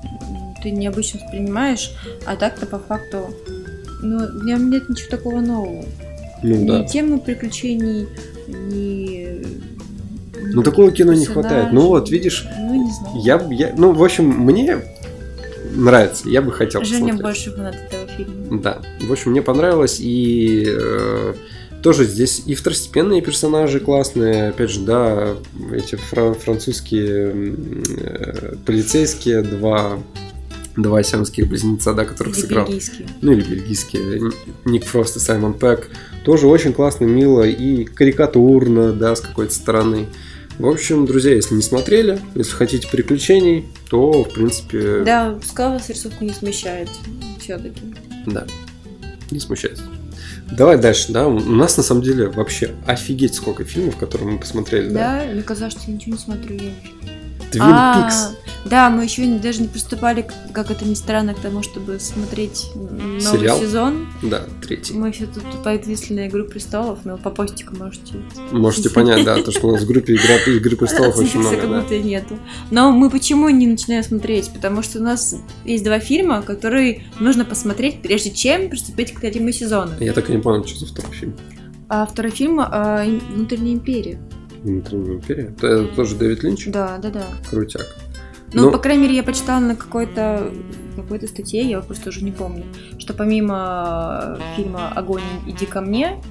[0.62, 1.92] ты необычно воспринимаешь,
[2.24, 3.34] а так-то по факту,
[4.02, 5.84] ну, в нем нет ничего такого нового.
[6.42, 6.84] Ну ни да.
[6.84, 8.08] темы приключений,
[8.48, 9.44] ни...
[10.52, 11.72] Ну такого кино не хватает.
[11.72, 13.50] Ну вот, видишь, Ну, не знаю.
[13.50, 14.78] я, я, ну, в общем, мне
[15.74, 17.22] нравится, я бы хотел Женя посмотреть.
[17.22, 18.62] больше фанат этого фильма.
[18.62, 21.34] Да, в общем, мне понравилось, и э,
[21.82, 25.36] тоже здесь и второстепенные персонажи классные, опять же, да,
[25.72, 27.56] эти фра- французские
[27.98, 29.98] э, полицейские, два,
[30.76, 33.06] два сиамских близнеца, да, которых Или сыграл, бельгийский.
[33.22, 34.32] ну или бельгийские,
[34.64, 35.88] Ник Фрост и Саймон Пэк,
[36.24, 40.06] тоже очень классно, мило и карикатурно, да, с какой-то стороны.
[40.58, 45.88] В общем, друзья, если не смотрели, если хотите приключений, то, в принципе, Да, пускай вас
[45.90, 46.88] рисовка не смущает.
[47.38, 47.80] Все-таки.
[48.26, 48.46] Да.
[49.30, 49.82] Не смущайся.
[50.52, 51.26] Давай дальше, да.
[51.26, 55.24] У нас на самом деле вообще офигеть сколько фильмов, которые мы посмотрели, да.
[55.24, 56.56] Да, мне казалось, что я ничего не смотрю.
[56.56, 56.70] Я
[57.60, 58.36] А, Пикс.
[58.64, 63.20] Да, мы еще даже не приступали, как это ни странно, к тому, чтобы смотреть новый
[63.20, 63.60] Сериал?
[63.60, 64.08] сезон.
[64.22, 64.94] Да, третий.
[64.94, 68.14] Мы все тут подвисли на Игру престолов, но по постику можете.
[68.50, 71.68] Можете понять, да, то, что у нас в группе игра, Игры престолов очень много, как
[71.68, 72.38] будто нету.
[72.70, 74.50] Но мы почему не начинаем смотреть?
[74.50, 79.52] Потому что у нас есть два фильма, которые нужно посмотреть, прежде чем приступить к третьему
[79.52, 79.92] сезону.
[80.00, 81.36] Я так и не понял, что за второй фильм.
[81.88, 84.18] А второй фильм а, «Внутренняя империя».
[84.66, 85.54] Внутренняя империя.
[85.56, 86.66] Это тоже Дэвид Линч?
[86.66, 87.22] Да, да, да.
[87.48, 87.86] Крутяк.
[88.52, 90.52] Ну, Ну- по крайней мере, я почитала на какой-то
[90.96, 92.64] какой-то статье, я просто уже не помню,
[92.98, 96.22] что помимо э, фильма «Огонь, иди ко мне»,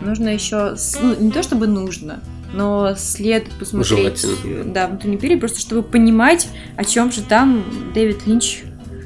[0.00, 2.20] нужно еще, ну, не то чтобы нужно,
[2.54, 4.72] но след посмотреть, Желательно.
[4.72, 8.62] да, «Внутреннюю империю», просто чтобы понимать, о чем же там Дэвид Линч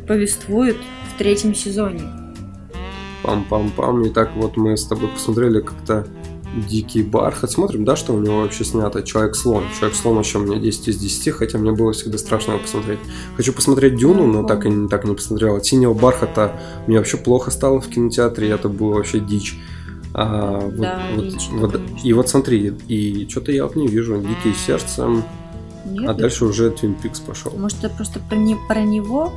[0.06, 0.76] повествует
[1.14, 2.02] в третьем сезоне.
[3.24, 4.06] Пам-пам-пам.
[4.06, 6.06] И так вот мы с тобой посмотрели как-то
[6.56, 7.50] Дикий бархат.
[7.50, 9.02] Смотрим, да, что у него вообще снято.
[9.02, 9.64] Человек-слон.
[9.78, 12.98] Человек-слон вообще у меня 10 из 10, хотя мне было всегда страшно его посмотреть.
[13.36, 15.56] Хочу посмотреть Дюну, но так и не, так и не посмотрел.
[15.56, 19.56] От синего бархата мне вообще плохо стало в кинотеатре, это было вообще дичь.
[20.14, 21.98] А, вот, Да, вот- Линч, вот- конечно.
[22.08, 24.16] и вот смотри, и что-то я вот не вижу.
[24.18, 25.22] Дикие сердцем,
[25.84, 26.08] Нет?
[26.08, 27.52] а дальше уже Twin Peaks пошел.
[27.56, 29.32] Может, это просто про, не, про него?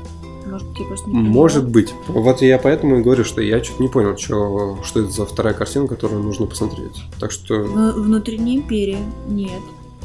[0.45, 1.33] Может, быть, я просто не поняла?
[1.33, 1.93] Может быть.
[2.07, 5.53] Вот я поэтому и говорю, что я что-то не понял, что, что это за вторая
[5.53, 7.01] картина, которую нужно посмотреть.
[7.19, 8.99] Так что, В- Внутренняя империя.
[9.27, 9.51] Нет.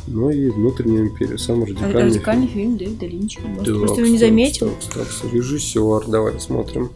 [0.09, 2.77] ну и внутренняя империя, самый А- радикальный, Радикальный фильм.
[2.79, 3.41] фильм Дэвида Линча.
[3.41, 4.71] Может, Да, просто его не заметил.
[4.79, 6.91] кстати, кстати, Режиссер, давай посмотрим.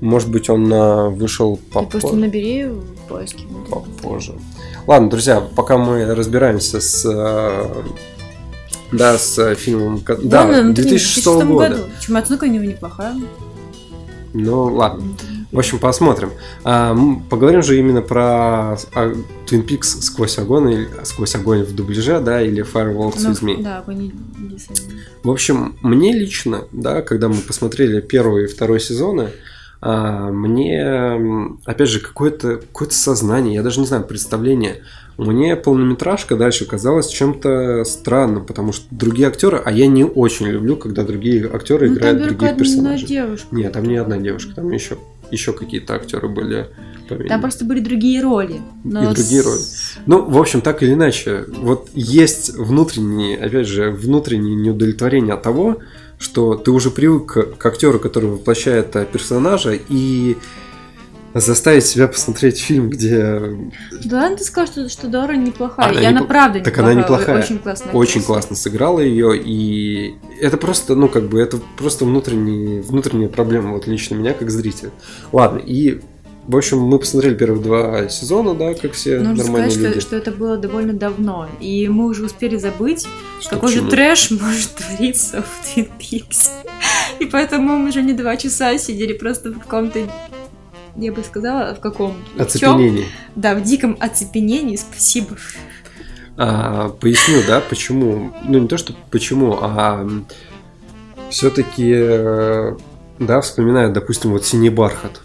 [0.00, 0.64] Может быть, он
[1.14, 2.16] вышел Ты просто попозже.
[2.16, 3.44] набери в поиске.
[3.70, 4.34] попозже.
[4.86, 7.68] Ладно, друзья, пока мы разбираемся с а,
[8.92, 11.68] да, с фильмом, ко- да, ну, не- 2006 в 2006 года.
[11.68, 11.82] году.
[12.00, 13.14] Чем оценка у него неплохая.
[14.34, 15.04] Ну, ладно.
[15.50, 16.30] В общем, посмотрим.
[16.64, 16.96] А,
[17.28, 19.12] поговорим же именно про а,
[19.46, 23.62] Twin Peaks сквозь огонь, или сквозь огонь в дубляже, да, или Firewalks Ну, with Me.
[23.62, 24.12] Да, сами.
[25.22, 29.28] В общем, мне лично, да, когда мы посмотрели первый и второй сезоны,
[29.82, 34.82] а, мне, опять же, какое-то какое сознание, я даже не знаю, представление.
[35.18, 40.76] Мне полнометражка дальше казалась чем-то странным, потому что другие актеры, а я не очень люблю,
[40.76, 43.06] когда другие актеры Ну, играют там других персонажей.
[43.06, 43.46] девушка.
[43.50, 44.96] Нет, там не одна девушка, там еще,
[45.30, 46.68] еще какие-то актеры были.
[47.08, 47.28] поменьше.
[47.28, 48.60] Там просто были другие роли.
[48.84, 49.60] но И другие роли.
[50.06, 55.78] Ну, в общем, так или иначе, вот есть внутренние, опять же, внутреннее неудовлетворение от того,
[56.18, 60.36] что ты уже привык к, к актеру, который воплощает э, персонажа, и
[61.34, 63.40] заставить себя посмотреть фильм, где
[64.04, 65.90] Да, ладно, ты сказал, что, что Дора неплохая.
[65.90, 67.38] Она и она непла- правда Так она неплохая.
[67.42, 67.92] Очень классная.
[67.92, 68.26] очень актриса.
[68.26, 73.86] классно сыграла ее, и это просто, ну, как бы, это просто внутренние, внутренняя проблема, вот
[73.86, 74.90] лично меня, как зрителя.
[75.32, 76.00] Ладно, и,
[76.46, 80.00] в общем, мы посмотрели первые два сезона, да, как все Нужно нормальные сказать, люди.
[80.00, 83.06] что, что это было довольно давно, и мы уже успели забыть,
[83.40, 86.50] Что какой к же трэш может твориться в Twin Peaks.
[87.20, 90.00] И поэтому мы уже не два часа сидели просто в каком-то,
[90.96, 92.12] я бы сказала, в каком?
[92.34, 92.46] в чём?
[92.46, 93.06] Оцепенение.
[93.36, 95.36] Да, в диком оцепенении, спасибо.
[96.36, 98.32] А, поясню, да, почему.
[98.44, 100.08] Ну, не то, что почему, а
[101.30, 102.76] все-таки,
[103.18, 105.20] да, вспоминаю, допустим, вот синий бархат.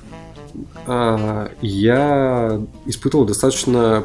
[0.85, 4.03] А, я испытывал достаточно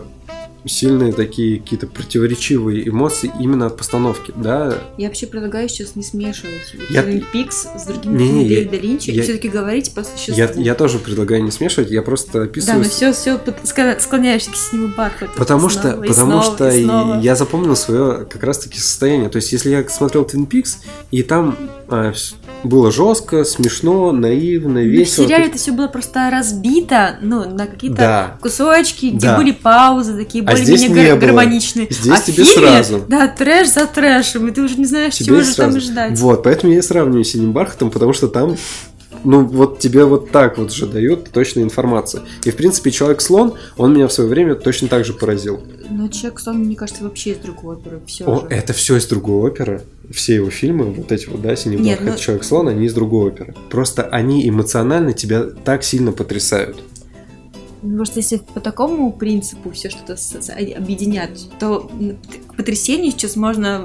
[0.67, 4.79] сильные такие какие-то противоречивые эмоции именно от постановки, да.
[4.97, 9.11] Я вообще предлагаю сейчас не смешивать Я- Twin Peaks с другими фильмами я- Дэвида Линча
[9.13, 10.35] я- и все-таки говорить по существу.
[10.35, 12.83] Я, я тоже предлагаю не смешивать, я просто Да, ну описываю...
[12.85, 13.41] но все, все
[13.99, 15.33] склоняешься к синему бархату.
[15.37, 17.21] Потому Снова что, и потому снова, что и снова.
[17.21, 19.29] я запомнил свое как раз-таки состояние.
[19.29, 20.77] То есть, если я смотрел Twin Peaks,
[21.11, 21.57] и там
[21.89, 22.13] а,
[22.65, 25.27] было жестко, смешно, наивно, Ну, в весело.
[25.27, 28.39] сериале ты- это все было просто разбито, ну, на какие-то Да.
[28.41, 29.37] кусочки, где Да.
[29.37, 31.27] были паузы, такие более-менее не гар- было.
[31.27, 31.87] гармоничные.
[31.91, 33.05] Здесь а тебе фильме, сразу.
[33.09, 35.81] Да, трэш за трэшем, и ты уже не знаешь, Тебе чего же там сразу.
[35.81, 36.19] ждать.
[36.19, 38.57] Вот, поэтому я и сравниваю с синим бархатом, потому что там
[39.25, 42.23] ну, вот тебе вот так вот же дают точную информацию.
[42.45, 45.61] И, в принципе, Человек-слон, он меня в свое время точно так же поразил.
[45.91, 48.01] Но человек сон, мне кажется, вообще из другой оперы.
[48.07, 48.47] Все О, же.
[48.51, 49.83] это все из другой оперы.
[50.13, 53.55] Все его фильмы, вот эти вот, да, «Синий бархат», ну- «Человек-слон», они из другой оперы.
[53.71, 56.79] Просто они эмоционально тебя так сильно потрясают.
[57.83, 60.17] Ну, Просто если по такому принципу все что-то
[60.77, 61.91] объединять, то
[62.47, 63.85] к потрясению сейчас можно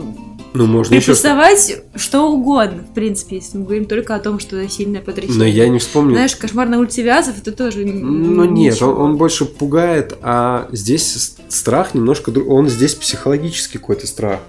[0.53, 1.13] Ну, можно еще...
[1.13, 5.39] приплюсовать что угодно, в принципе, если мы говорим только о том, что это сильное потрясение.
[5.39, 6.13] Но я не вспомню...
[6.13, 11.35] Знаешь, кошмар на улице Вязов, это тоже Ну нет, он, он больше пугает, а здесь
[11.49, 12.29] страх немножко.
[12.29, 14.41] Он здесь психологический какой-то страх.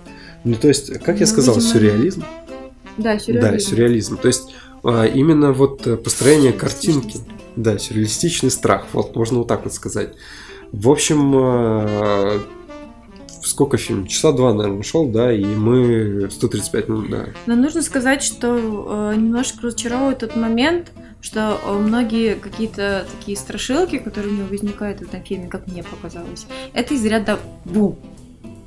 [0.44, 2.24] Ну то есть, как я Ну, сказал, видимо, сюрреализм.
[2.98, 3.50] Да, сюрреализм.
[3.52, 4.16] Да, сюрреализм.
[4.18, 7.18] То есть а, именно вот э, построение картинки.
[7.56, 8.86] Да, сюрреалистичный страх.
[8.92, 10.14] Вот можно вот так вот сказать.
[10.72, 12.40] В общем, э,
[13.42, 14.06] сколько фильм?
[14.06, 17.26] Часа два, наверное, шел, да, и мы 135 минут, да.
[17.46, 24.32] Но нужно сказать, что э, немножко разочаровывает тот момент, что многие какие-то такие страшилки, которые
[24.32, 27.98] у него возникают в этом фильме, как мне показалось, это из ряда бум.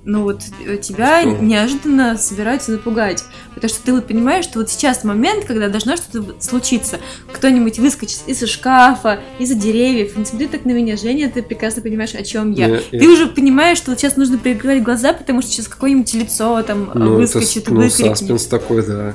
[0.03, 1.29] Ну вот э, тебя Что?
[1.43, 3.23] неожиданно собираются напугать.
[3.53, 6.99] Потому что ты вот понимаешь, что вот сейчас момент, когда должно что-то случиться.
[7.31, 12.15] Кто-нибудь выскочит из шкафа, из-за деревьев, не смотри так на меня, Женя, ты прекрасно понимаешь,
[12.15, 12.67] о чем я.
[12.67, 16.61] Не- Ты уже понимаешь, что вот сейчас нужно прикрывать глаза, потому что сейчас какое-нибудь лицо
[16.63, 18.17] там ну, это выскочит, с- ну, выкрикнет.
[18.17, 19.13] саспенс такой, да.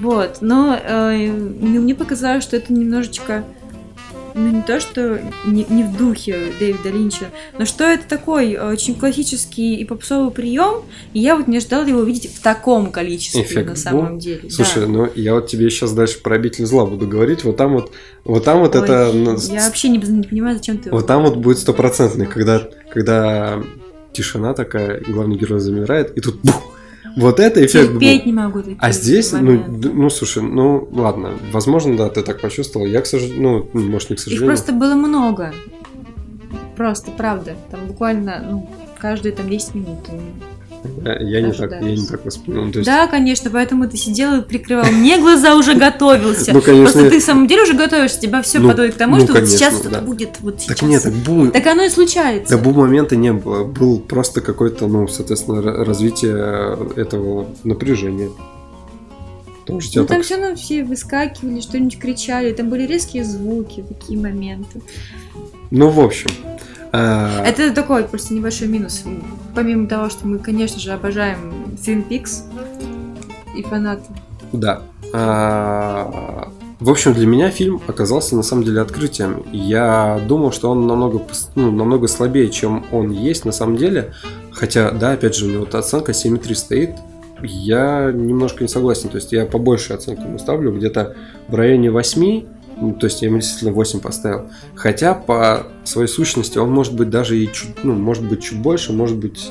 [0.00, 3.44] Вот, но э, ну, мне показалось, что это немножечко
[4.34, 8.94] ну не то, что не, не в духе Дэвида Линча, но что это такой очень
[8.94, 10.82] классический и попсовый прием,
[11.12, 14.18] и я вот не ожидала его видеть в таком количестве Эффект на самом был?
[14.18, 14.50] деле.
[14.50, 14.88] Слушай, да.
[14.88, 17.92] ну я вот тебе сейчас дальше про обитель зла буду говорить, вот там вот,
[18.24, 19.10] вот там вот Ой, это...
[19.14, 20.90] Ну, я вообще не, не понимаю, зачем ты...
[20.90, 23.62] Вот там вот будет стопроцентный, когда, когда
[24.12, 26.73] тишина такая, главный герой замирает, и тут бух,
[27.16, 28.26] вот это эффект Терпеть был.
[28.26, 32.86] не могу такие А здесь, ну, ну, слушай, ну, ладно, возможно, да, ты так почувствовал.
[32.86, 34.50] Я, к сожалению, ну, может, не к сожалению.
[34.50, 35.52] Их просто было много.
[36.76, 37.56] Просто, правда.
[37.70, 39.98] Там буквально, ну, каждые там 10 минут.
[41.04, 42.66] Я, я, не так, я не так воспринял.
[42.66, 42.84] есть...
[42.84, 46.52] Да, конечно, поэтому ты сидел и прикрывал мне глаза, уже готовился.
[46.52, 46.92] Ну, конечно.
[46.92, 49.32] Просто ты в самом деле уже готовишься, тебя все ну, подводит к тому, ну, что
[49.32, 49.80] конечно, вот сейчас да.
[49.80, 50.78] что-то будет вот сейчас.
[50.78, 51.50] Так нет, так бум...
[51.50, 52.56] Так оно и случается.
[52.56, 53.64] Да бум момента не было.
[53.64, 58.30] Был просто какой-то, ну, соответственно, развитие этого напряжения.
[59.60, 60.26] Потому что ну, там так...
[60.26, 64.82] все равно все выскакивали, что-нибудь кричали, там были резкие звуки, такие моменты.
[65.70, 66.30] Ну, в общем,
[66.94, 69.04] Это такой просто небольшой минус.
[69.54, 72.42] Помимо того, что мы, конечно же, обожаем Twin Peaks
[73.56, 74.04] и фанаты.
[74.52, 74.82] Да.
[75.12, 79.42] А, в общем, для меня фильм оказался на самом деле открытием.
[79.52, 81.22] Я думал, что он намного,
[81.54, 84.12] ну, намного слабее, чем он есть на самом деле.
[84.52, 86.90] Хотя, да, опять же, у него оценка 7,3 стоит.
[87.42, 89.08] Я немножко не согласен.
[89.08, 91.16] То есть я побольше оценку ему ставлю, где-то
[91.48, 92.44] в районе 8
[92.76, 94.50] ну, то есть я ему действительно 8 поставил.
[94.74, 98.92] Хотя по своей сущности он может быть даже и чуть, ну, может быть чуть больше,
[98.92, 99.50] может быть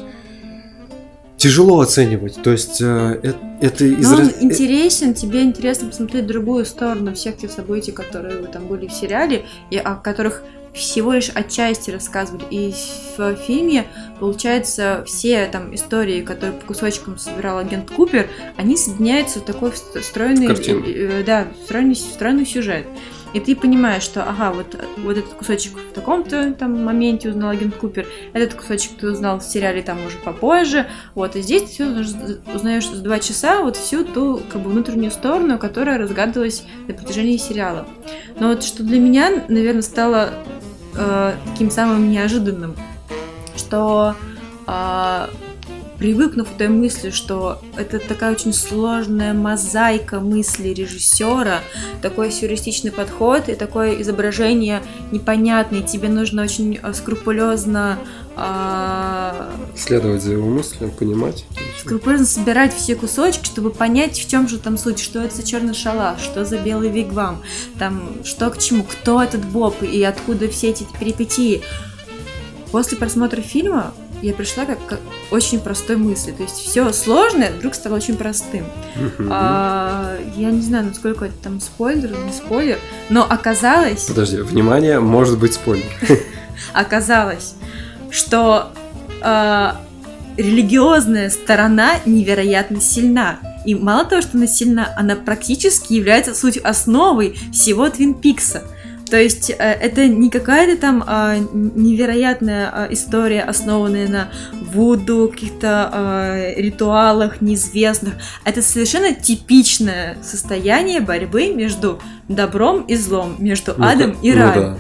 [1.38, 2.42] тяжело оценивать.
[2.42, 4.12] То есть э, это, это из...
[4.12, 9.44] Он интересен, тебе интересно посмотреть другую сторону всех тех событий, которые там были в сериале,
[9.70, 10.44] и о которых
[10.74, 12.46] всего лишь отчасти рассказывали.
[12.50, 12.74] И
[13.18, 13.86] в фильме,
[14.20, 20.48] получается, все там истории, которые по кусочкам собирал агент Купер, они соединяются в такой встроенный,
[20.48, 22.86] э, да, встроенный, встроенный сюжет.
[23.34, 27.76] И ты понимаешь, что, ага, вот, вот этот кусочек в таком-то там моменте узнал агент
[27.76, 31.86] Купер, этот кусочек ты узнал в сериале там уже попозже, вот, и здесь ты все
[32.54, 37.38] узнаешь за два часа вот всю ту, как бы, внутреннюю сторону, которая разгадывалась на протяжении
[37.38, 37.88] сериала.
[38.40, 40.34] Но вот что для меня, наверное, стало
[40.96, 42.76] э, таким самым неожиданным,
[43.56, 44.16] что
[44.68, 45.28] э,
[45.98, 51.62] привыкнув к той мысли, что это такая очень сложная мозаика мысли режиссера,
[52.02, 54.82] такой сюрреалистичный подход и такое изображение
[55.12, 58.00] непонятное, тебе нужно очень э, скрупулезно
[58.36, 59.52] а...
[59.76, 61.46] Следовать за его мыслью, понимать.
[61.80, 65.74] Скрупулезно собирать все кусочки, чтобы понять, в чем же там суть, что это за черный
[65.74, 67.44] шалаш, что за белый вигвам,
[67.78, 71.62] там, что к чему, кто этот Боб и откуда все эти перипетии.
[72.72, 75.00] После просмотра фильма я пришла как, как
[75.32, 76.32] очень простой мысли.
[76.32, 78.66] То есть все сложное вдруг стало очень простым.
[79.30, 82.80] А, я не знаю, насколько это там спойлер, не спойлер,
[83.10, 84.06] но оказалось...
[84.06, 85.92] Подожди, внимание, может быть спойлер.
[86.74, 87.56] Оказалось,
[88.14, 88.70] что
[89.22, 89.82] а,
[90.38, 93.40] религиозная сторона невероятно сильна.
[93.66, 98.64] И мало того, что она сильна, она практически является суть основой всего Твин Пикса.
[99.10, 104.30] То есть э, это не какая-то там а, невероятная а, история, основанная на
[104.74, 108.16] вуду, каких-то а, ритуалах неизвестных.
[108.44, 114.62] Это совершенно типичное состояние борьбы между добром и злом, между ну, адом и ну, раем.
[114.62, 114.80] Да.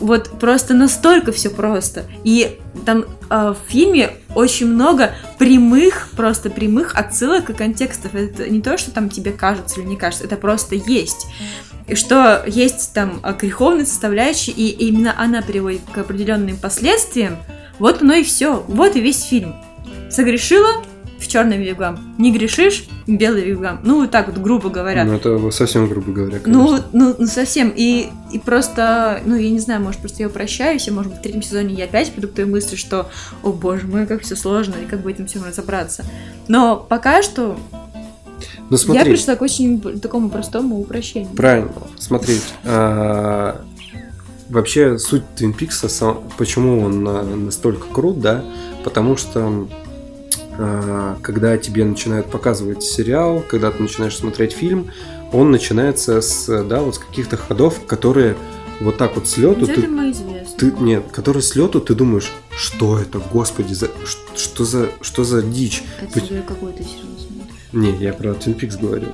[0.00, 2.04] Вот просто настолько все просто.
[2.24, 8.14] И там э, в фильме очень много прямых, просто прямых отсылок и контекстов.
[8.14, 11.26] Это не то, что там тебе кажется или не кажется, это просто есть
[11.86, 17.36] и что есть там греховная составляющая, и именно она приводит к определенным последствиям,
[17.78, 18.64] вот оно и все.
[18.68, 19.54] Вот и весь фильм.
[20.10, 20.82] Согрешила
[21.24, 22.14] в черный вигвам.
[22.18, 23.80] Не грешишь белый вигвам.
[23.82, 25.04] Ну, вот так вот, грубо говоря.
[25.04, 27.72] Ну, это совсем грубо говоря, Ну, ну, ну, совсем.
[27.74, 31.22] И, и просто, ну, я не знаю, может, просто я прощаюсь, и, может быть, в
[31.22, 33.10] третьем сезоне я опять приду к той мысли, что,
[33.42, 36.04] о боже мой, как все сложно, и как бы этим всем разобраться.
[36.48, 37.56] Но пока что
[38.70, 39.02] ну, смотри.
[39.02, 41.34] Я пришла к очень такому простому упрощению.
[41.34, 41.70] Правильно.
[41.98, 43.60] Смотри, а,
[44.48, 48.44] вообще суть Twin Peaks, почему он настолько крут, да,
[48.82, 49.68] потому что а,
[51.22, 54.90] когда тебе начинают показывать сериал, когда ты начинаешь смотреть фильм,
[55.32, 58.36] он начинается с, да, вот с каких-то ходов, которые
[58.80, 59.88] вот так вот с лету ты,
[60.58, 63.88] ты нет, которые с лету ты думаешь, что это, господи, за,
[64.36, 65.82] что за что за дичь?
[66.00, 67.14] Это какой-то сериал
[67.74, 69.08] не, я про Twin Peaks говорю.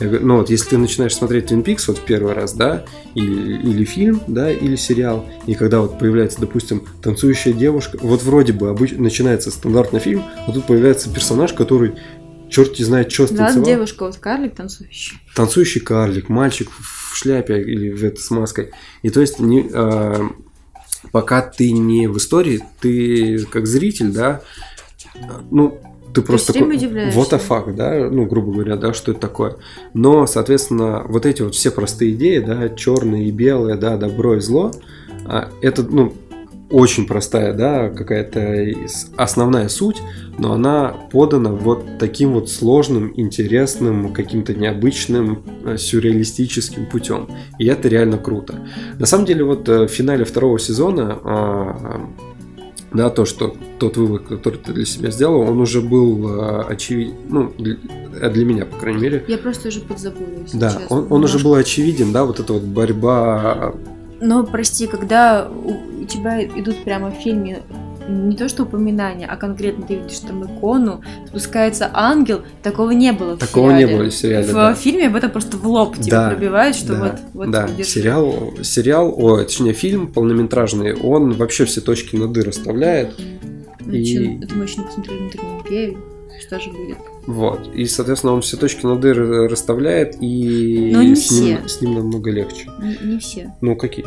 [0.00, 2.84] Говорю, ну вот, если ты начинаешь смотреть Twin Peaks вот в первый раз, да,
[3.14, 8.52] или, или фильм, да, или сериал, и когда вот появляется, допустим, танцующая девушка, вот вроде
[8.52, 8.92] бы обыч...
[8.92, 11.94] начинается стандартный фильм, а тут появляется персонаж, который
[12.48, 13.66] черт не знает, что Да, станцевал.
[13.66, 15.18] девушка, вот карлик танцующий.
[15.34, 18.70] Танцующий карлик, мальчик в шляпе или в это, с маской.
[19.02, 20.28] И то есть не, э,
[21.10, 24.42] пока ты не в истории, ты как зритель, да,
[25.50, 25.80] ну,
[26.20, 29.56] ты просто такой, what the fuck, да, ну, грубо говоря, да, что это такое.
[29.94, 34.40] Но, соответственно, вот эти вот все простые идеи, да, черное и белое, да, добро и
[34.40, 34.72] зло,
[35.24, 36.12] а, это, ну,
[36.70, 38.66] очень простая, да, какая-то
[39.16, 40.02] основная суть,
[40.38, 47.28] но она подана вот таким вот сложным, интересным, каким-то необычным, э, сюрреалистическим путем.
[47.58, 48.56] И это реально круто.
[48.98, 52.00] На самом деле, вот э, в финале второго сезона, а,
[52.92, 57.52] да, то, что тот вывод, который ты для себя сделал, он уже был очевиден, ну,
[57.58, 57.76] для,
[58.20, 59.24] э, для меня, по крайней мере.
[59.28, 60.86] Я просто уже подзабыла, Да, честно.
[60.88, 63.74] он, он уже был очевиден, да, вот эта вот борьба
[64.20, 67.62] Но прости, когда у тебя идут прямо в фильме
[68.08, 73.36] не то что упоминания, а конкретно ты видишь там икону, спускается ангел, такого не было
[73.36, 74.74] в Такого не было в сериале, В да.
[74.74, 78.54] фильме об этом просто в лоб тебе Да, пробивают, что да, вот, вот да, сериал,
[78.62, 83.14] сериал, о, точнее фильм полнометражный, он вообще все точки над «и» расставляет,
[83.80, 85.98] Ну, и- Это мы еще не посмотрели «Внутреннюю империю»,
[86.40, 86.96] что же будет.
[87.26, 91.68] вот, и, соответственно, он все точки над «и» расставляет, и Но не с, ним, все.
[91.68, 92.70] с ним намного легче.
[92.82, 93.54] Не, не все.
[93.60, 94.06] Ну, какие?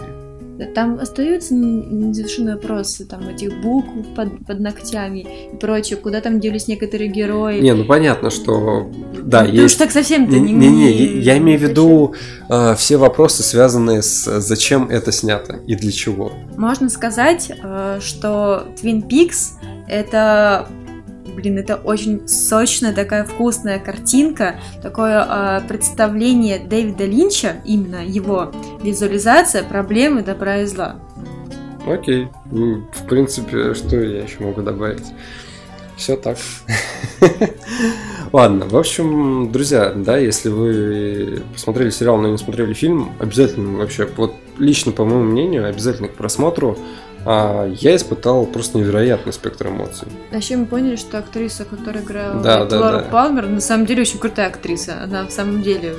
[0.67, 6.67] Там остаются незавершенные вопросы, там этих букв под, под ногтями и прочее, куда там делись
[6.67, 7.59] некоторые герои.
[7.59, 8.89] Не, ну понятно, что,
[9.23, 9.65] да, ну, есть...
[9.65, 10.53] уж так совсем-то не...
[10.53, 12.15] Не-не, я имею в виду
[12.49, 16.31] э, все вопросы, связанные с зачем это снято и для чего.
[16.57, 19.57] Можно сказать, э, что Twin Peaks
[19.87, 20.67] это,
[21.35, 28.51] блин, это очень сочная такая вкусная картинка, такое э, представление Дэвида Линча, именно его
[28.83, 30.97] визуализация проблемы добра и зла.
[31.87, 32.27] Окей.
[32.51, 35.05] Ну, в принципе, что я еще могу добавить?
[35.97, 36.37] Все так.
[38.31, 44.07] Ладно, в общем, друзья, да, если вы посмотрели сериал, но не смотрели фильм, обязательно вообще,
[44.17, 46.77] вот лично, по моему мнению, обязательно к просмотру.
[47.25, 50.07] А, я испытал просто невероятный спектр эмоций.
[50.31, 53.03] А еще мы поняли, что актриса, которая играла Да, да, Лору да.
[53.11, 55.03] Палмер, на самом деле очень крутая актриса.
[55.03, 55.93] Она в самом деле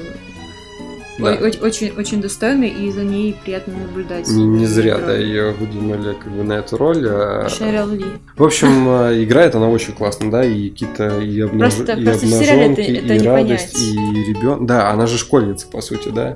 [1.18, 1.34] Да.
[1.34, 4.26] очень, очень достойная, и за ней приятно наблюдать.
[4.28, 5.06] Не, не зря, играть.
[5.06, 7.06] да, ее выдвинули как бы на эту роль.
[7.08, 8.04] а, Шерил Ли.
[8.36, 11.74] В общем, э, играет она очень классно, да, и какие-то и, обнаж...
[11.74, 14.24] Просто- и просто обнаженки, это- это и радость, понять.
[14.24, 14.66] и ребенок.
[14.66, 16.34] Да, она же школьница, по сути, да.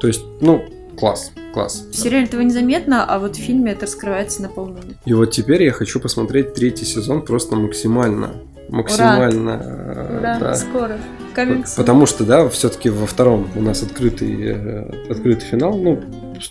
[0.00, 0.64] То есть, ну,
[0.98, 1.86] класс, класс.
[1.90, 4.82] В сериале этого незаметно, а вот в фильме это раскрывается на полную.
[5.04, 8.32] И вот теперь я хочу посмотреть третий сезон просто максимально.
[8.68, 9.60] Максимально.
[9.62, 10.54] э, Ура, да.
[10.54, 10.98] скоро.
[11.36, 11.64] Soon.
[11.76, 15.76] Потому что, да, все-таки во втором у нас открытый, э, открытый финал.
[15.76, 16.00] Ну,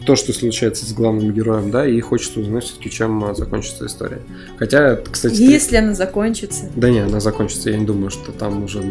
[0.06, 4.20] то, что случается с главным героем, да, и хочется узнать все-таки, чем э, закончится история.
[4.58, 6.70] Хотя, кстати, Если она закончится.
[6.76, 7.70] Да не, она закончится.
[7.70, 8.82] Я не думаю, что там уже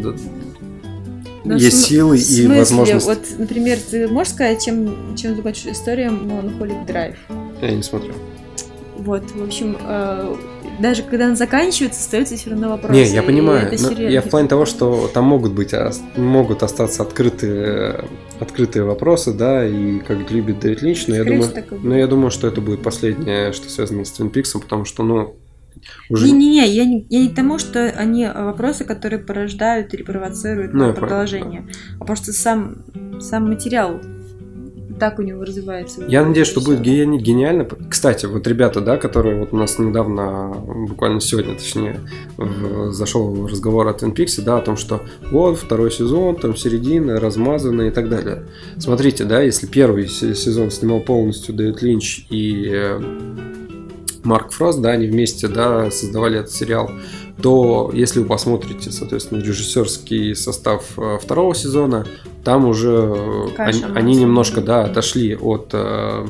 [1.45, 2.57] да, Ну, есть см- силы и смысле?
[2.59, 3.05] возможность.
[3.05, 7.15] Вот, например, ты можешь сказать, чем, чем закончится история Monoholic Drive?
[7.61, 8.13] Я не смотрю.
[8.97, 10.35] Вот, в общем, э,
[10.79, 12.91] даже когда она заканчивается, остается все равно вопрос.
[12.95, 13.67] Не, я понимаю.
[13.67, 18.05] это но я в плане того, что там могут быть ос- могут остаться открытые
[18.39, 21.49] открытые вопросы, да, и как любит Дэвид Линч, но я думаю,
[21.81, 25.35] но я думаю, что это будет последнее, что связано с Твин Пиксом, потому что, ну,
[26.09, 30.03] уже Не-не-не, я не, я не к тому, что они э, вопросы, которые порождают или
[30.03, 31.67] провоцируют Ну, понял, продолжение,
[31.99, 32.77] а просто сам,
[33.19, 33.99] сам материал
[34.99, 36.05] так у него развивается.
[36.07, 37.65] Я надеюсь, что будет гени- гениально.
[37.89, 40.53] Кстати, вот ребята, да, которые вот у нас недавно,
[40.87, 41.99] буквально сегодня, точнее,
[42.37, 44.13] в- зашел разговор о Twin
[44.45, 45.01] да, о том, что
[45.31, 48.43] вот второй сезон, там середина, размазанная и так далее.
[48.77, 53.01] Смотрите, да, если первый се- сезон снимал полностью Дэвид Линч и э,
[54.23, 56.91] Марк Фрост, да, они вместе, да, создавали этот сериал,
[57.41, 62.05] то если вы посмотрите, соответственно, режиссерский состав э, второго сезона,
[62.43, 66.27] там уже э, они, они немножко, да, отошли от э,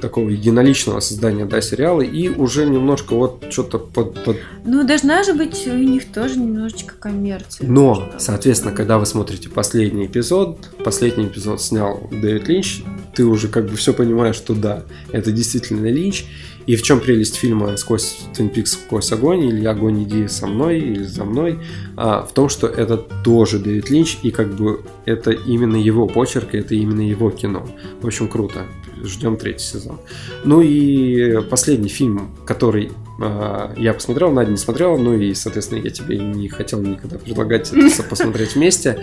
[0.00, 5.32] такого единоличного создания, да, сериала, и уже немножко вот что-то под, под- Ну, должна же
[5.32, 7.66] быть у них тоже немножечко коммерция.
[7.66, 8.20] Но, должна быть.
[8.22, 12.82] соответственно, когда вы смотрите последний эпизод, последний эпизод снял Дэвид Линч,
[13.14, 16.26] ты уже как бы все понимаешь, что да, это действительно Линч.
[16.66, 20.80] И в чем прелесть фильма «Сквозь Twin Peaks сквозь огонь» или «Огонь, иди со мной»
[20.80, 21.60] или «За мной»,
[21.96, 26.54] а, в том, что это тоже Дэвид Линч, и как бы это именно его почерк,
[26.54, 27.66] это именно его кино.
[28.00, 28.66] В общем, круто.
[29.04, 30.00] Ждем третий сезон.
[30.44, 32.90] Ну и последний фильм, который
[33.20, 37.72] а, я посмотрел, Надя не смотрела, ну и, соответственно, я тебе не хотел никогда предлагать
[37.72, 38.98] это посмотреть вместе.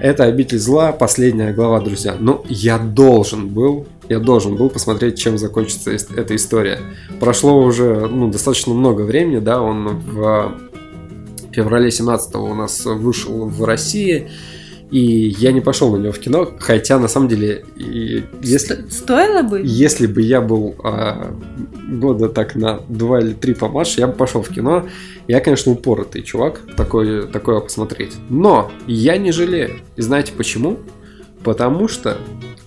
[0.00, 2.16] Это «Обитель зла», последняя глава, друзья.
[2.18, 6.80] Ну, я должен был, я должен был посмотреть, чем закончится эта история.
[7.20, 10.54] Прошло уже, ну, достаточно много времени, да, он в
[11.52, 14.30] феврале 17 у нас вышел в России.
[14.90, 19.42] И я не пошел на него в кино, хотя на самом деле, и если стоило
[19.42, 21.32] бы, если бы я был а,
[21.88, 24.88] года так на два или три помладше, я бы пошел в кино.
[25.28, 28.14] Я, конечно, упоротый чувак, такое, такое посмотреть.
[28.28, 29.76] Но я не жалею.
[29.94, 30.78] И знаете почему?
[31.44, 32.18] Потому что,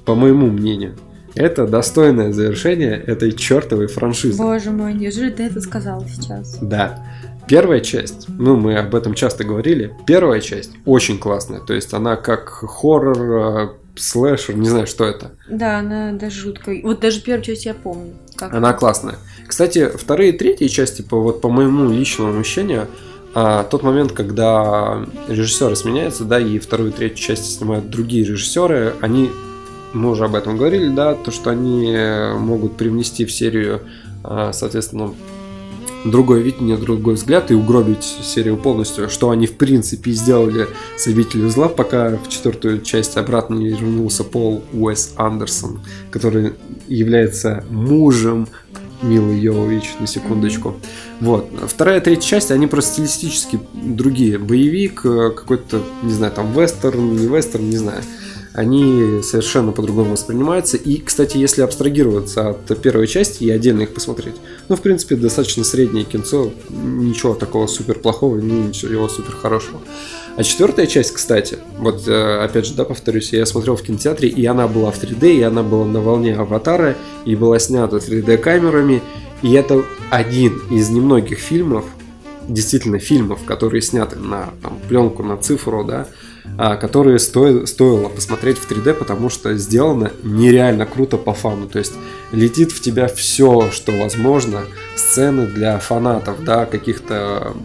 [0.06, 0.96] по моему мнению,
[1.36, 4.38] это достойное завершение этой чертовой франшизы.
[4.38, 6.58] Боже мой, неужели ты это сказал сейчас?
[6.62, 7.06] Да.
[7.48, 12.16] Первая часть, ну мы об этом часто говорили, первая часть очень классная, то есть она
[12.16, 15.32] как хоррор, э, слэшер, не знаю, что это.
[15.50, 16.82] Да, она даже жуткая.
[16.82, 18.14] Вот даже первую часть я помню.
[18.36, 18.80] Как она это.
[18.80, 19.16] классная.
[19.48, 22.88] Кстати, вторые и третьи части, по, вот, по моему личному ощущению,
[23.36, 28.94] а, тот момент, когда режиссеры сменяются, да, и вторую и третью часть снимают другие режиссеры,
[29.02, 29.30] они,
[29.94, 31.96] мы уже об этом говорили, да, то, что они
[32.38, 33.82] могут привнести в серию,
[34.24, 35.14] а, соответственно,
[36.06, 41.50] другое видение, другой взгляд и угробить серию полностью, что они в принципе сделали с обителью
[41.50, 45.82] зла, пока в четвертую часть обратно не вернулся Пол Уэс Андерсон,
[46.12, 46.54] который
[46.88, 48.48] является мужем
[49.02, 50.76] Милы Йовович, на секундочку.
[51.20, 51.50] Вот.
[51.68, 54.38] Вторая, третья часть, они просто стилистически другие.
[54.38, 58.02] Боевик, э, какой-то, не знаю, там вестерн, не вестерн, не знаю
[58.54, 60.78] они совершенно по-другому воспринимаются.
[60.78, 64.36] И, кстати, если абстрагироваться от первой части и отдельно их посмотреть,
[64.70, 69.82] ну, в принципе, достаточно среднее кинцо, ничего такого супер плохого, ничего супер хорошего.
[70.36, 74.46] А четвертая часть, кстати, вот э, опять же, да, повторюсь, я смотрел в кинотеатре, и
[74.46, 76.96] она была в 3D, и она была на волне аватара,
[77.26, 79.02] и была снята 3D камерами,
[79.44, 81.86] и это один из немногих фильмов,
[82.48, 86.08] действительно фильмов, которые сняты на там, пленку, на цифру, да,
[86.58, 91.68] которые стоит, стоило посмотреть в 3D, потому что сделано нереально круто по фану.
[91.68, 91.94] То есть
[92.32, 94.64] летит в тебя все, что возможно.
[94.96, 97.56] Сцены для фанатов, да, каких-то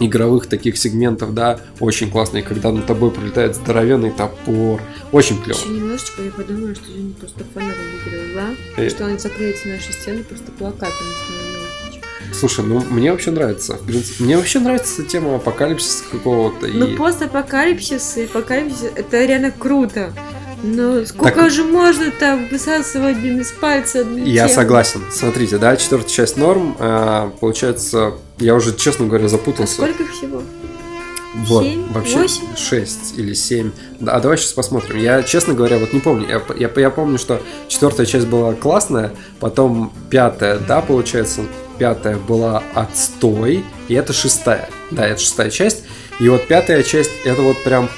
[0.00, 4.80] игровых таких сегментов, да, очень классные, когда над тобой пролетает здоровенный топор,
[5.12, 5.58] очень клево.
[5.58, 8.82] Еще немножечко я подумала, что они просто фанаты выиграли, да?
[8.82, 8.88] И...
[8.88, 11.53] Что они закрыли наши стены просто плакатами
[12.38, 13.78] Слушай, ну мне вообще нравится.
[14.18, 16.66] Мне вообще нравится тема апокалипсиса какого-то.
[16.66, 16.96] Ну, и...
[16.96, 20.12] постапокалипсис и апокалипсис это реально круто.
[20.62, 21.50] Ну, сколько так...
[21.50, 23.98] же можно там высасывать блин, из пальца?
[24.00, 24.54] Я тему?
[24.54, 25.02] согласен.
[25.12, 26.74] Смотрите, да, четвертая часть норм.
[26.78, 29.84] А, получается, я уже, честно говоря, запутался.
[29.84, 30.42] А сколько всего?
[31.34, 32.56] Вот, 7, вообще 8?
[32.56, 33.72] 6 или 7.
[34.00, 34.98] Да, а давай сейчас посмотрим.
[34.98, 36.28] Я, честно говоря, вот не помню.
[36.28, 41.42] Я, я, я помню, что четвертая часть была классная, потом пятая, да, получается,
[41.78, 44.68] пятая была отстой, и это шестая.
[44.90, 45.84] Да, это шестая часть.
[46.20, 47.88] И вот пятая часть, это вот прям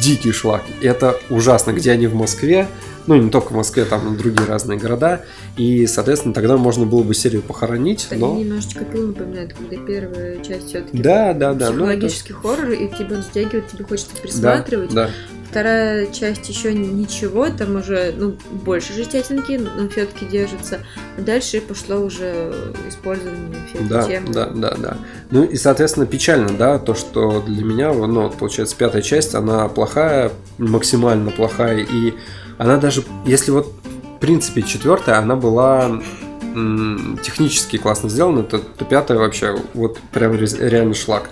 [0.00, 0.62] дикий шлак.
[0.80, 2.66] Это ужасно, где они в Москве,
[3.06, 5.24] ну, не только в Москве, там и другие разные города.
[5.56, 8.06] И, соответственно, тогда можно было бы серию похоронить.
[8.08, 8.38] Так но...
[8.38, 12.48] немножечко пил напоминает, когда первая часть все-таки да, да, да, психологический ну, это...
[12.48, 14.94] хоррор, и тебя затягивает, тебе хочется присматривать.
[14.94, 15.10] Да, да.
[15.50, 20.78] Вторая часть еще ничего, там уже ну, больше жестятинки, но все-таки держится.
[21.18, 22.54] А дальше пошло уже
[22.88, 24.32] использование всех да, тем.
[24.32, 24.96] Да, да, да.
[25.30, 30.32] Ну и, соответственно, печально, да, то, что для меня, ну, получается, пятая часть, она плохая,
[30.56, 32.14] максимально плохая, и
[32.58, 33.72] она даже, если вот,
[34.16, 36.00] в принципе, четвертая, она была
[37.22, 41.30] технически классно сделана, то, то пятая вообще вот прям реально шлак.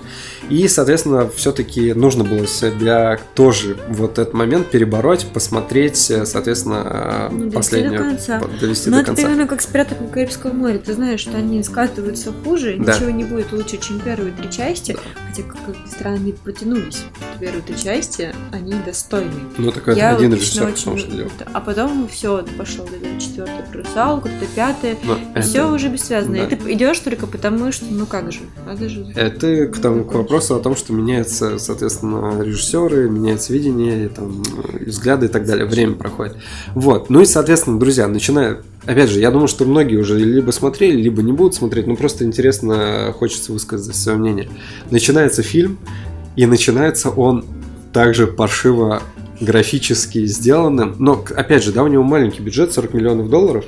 [0.49, 7.53] И, соответственно, все-таки нужно было себя тоже вот этот момент перебороть, посмотреть, э, соответственно, ну,
[7.53, 7.99] последнюю.
[7.99, 8.43] До конца.
[8.61, 9.23] Довести Но до это конца.
[9.23, 10.79] примерно как с «Пиратами Карибского моря».
[10.79, 12.95] Ты знаешь, что они скатываются хуже, да.
[12.95, 14.93] ничего не будет лучше, чем первые три части.
[14.93, 15.21] Да.
[15.29, 17.05] Хотя, как ни странно, они потянулись.
[17.39, 19.31] Первые три части, они достойны.
[19.57, 20.99] Ну, так это Я один режиссер, очень...
[20.99, 21.31] что делал.
[21.53, 24.97] А потом все, пошло до четвертая про русалку, то пятая.
[25.35, 25.47] Это...
[25.47, 26.35] Все уже бессвязно.
[26.35, 26.45] Да.
[26.45, 29.07] И ты идешь только потому, что, ну как же, надо же.
[29.15, 34.43] Это к тому к вопросу о том, что меняются, соответственно, режиссеры, меняется видение, там,
[34.81, 35.67] взгляды и так далее.
[35.67, 36.37] Время проходит.
[36.75, 37.11] Вот.
[37.11, 38.63] Ну и, соответственно, друзья, начиная...
[38.87, 42.25] Опять же, я думаю, что многие уже либо смотрели, либо не будут смотреть, но просто
[42.25, 44.49] интересно, хочется высказать свое мнение.
[44.91, 45.79] Начинается фильм,
[46.37, 47.45] и начинается он
[47.93, 49.03] также паршиво
[49.41, 50.95] графически сделанным.
[50.99, 53.65] Но, опять же, да, у него маленький бюджет, 40 миллионов долларов,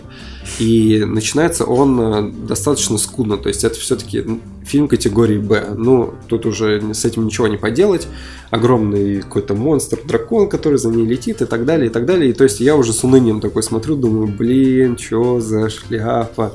[0.58, 3.38] и начинается он э, достаточно скудно.
[3.38, 4.24] То есть это все-таки
[4.64, 5.74] фильм категории Б.
[5.76, 8.06] Ну, тут уже с этим ничего не поделать.
[8.50, 12.30] Огромный какой-то монстр, дракон, который за ней летит и так далее, и так далее.
[12.30, 16.54] И то есть я уже с унынием такой смотрю, думаю, блин, что за шляпа.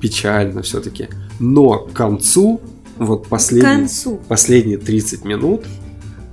[0.00, 1.08] Печально все-таки.
[1.40, 2.60] Но к концу,
[2.98, 4.20] вот последние, концу.
[4.28, 5.64] последние 30 минут,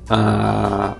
[0.09, 0.97] а,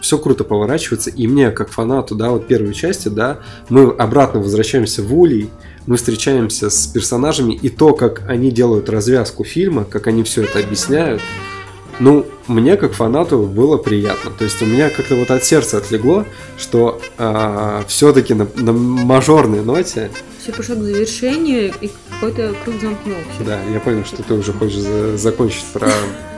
[0.00, 5.02] все круто поворачивается, и мне, как фанату, да, вот первой части, да, мы обратно возвращаемся
[5.02, 5.50] в Улей,
[5.86, 10.60] мы встречаемся с персонажами, и то, как они делают развязку фильма, как они все это
[10.60, 11.22] объясняют,
[12.00, 14.30] ну, мне как фанату было приятно.
[14.30, 16.24] То есть у меня как-то вот от сердца отлегло,
[16.56, 20.10] что э, все-таки на, на мажорной ноте...
[20.40, 23.44] Все пошло к завершению, и какой-то круг замкнулся.
[23.44, 25.88] Да, я понял, что ты уже хочешь за- закончить про...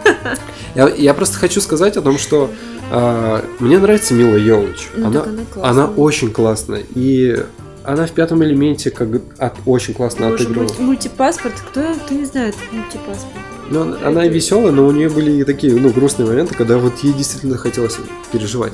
[0.77, 2.49] Я, я просто хочу сказать о том, что
[2.93, 4.89] э, мне нравится Мила Йович.
[4.95, 5.71] Ну, она, она классная.
[5.71, 6.83] она очень классная.
[6.95, 7.45] И
[7.83, 9.09] она в пятом элементе как
[9.39, 10.69] от, очень классно Боже, отыгрывала.
[10.69, 13.35] мульти- мультипаспорт, кто, кто не знает мультипаспорт?
[13.71, 16.99] Ну, она- она веселая, но у нее были и такие, ну, грустные моменты, когда вот
[17.05, 17.99] ей действительно хотелось
[18.33, 18.73] переживать.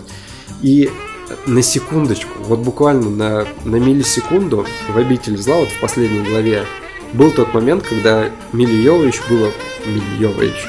[0.63, 0.91] И
[1.47, 6.65] на секундочку, вот буквально на, на миллисекунду в «Обитель зла», вот в последней главе,
[7.13, 9.51] был тот момент, когда Миле Йовович было...
[9.87, 10.67] Миле Йовович.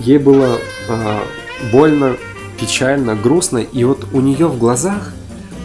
[0.00, 0.58] Ей было
[0.88, 1.22] а,
[1.72, 2.16] больно,
[2.60, 5.12] печально, грустно, и вот у нее в глазах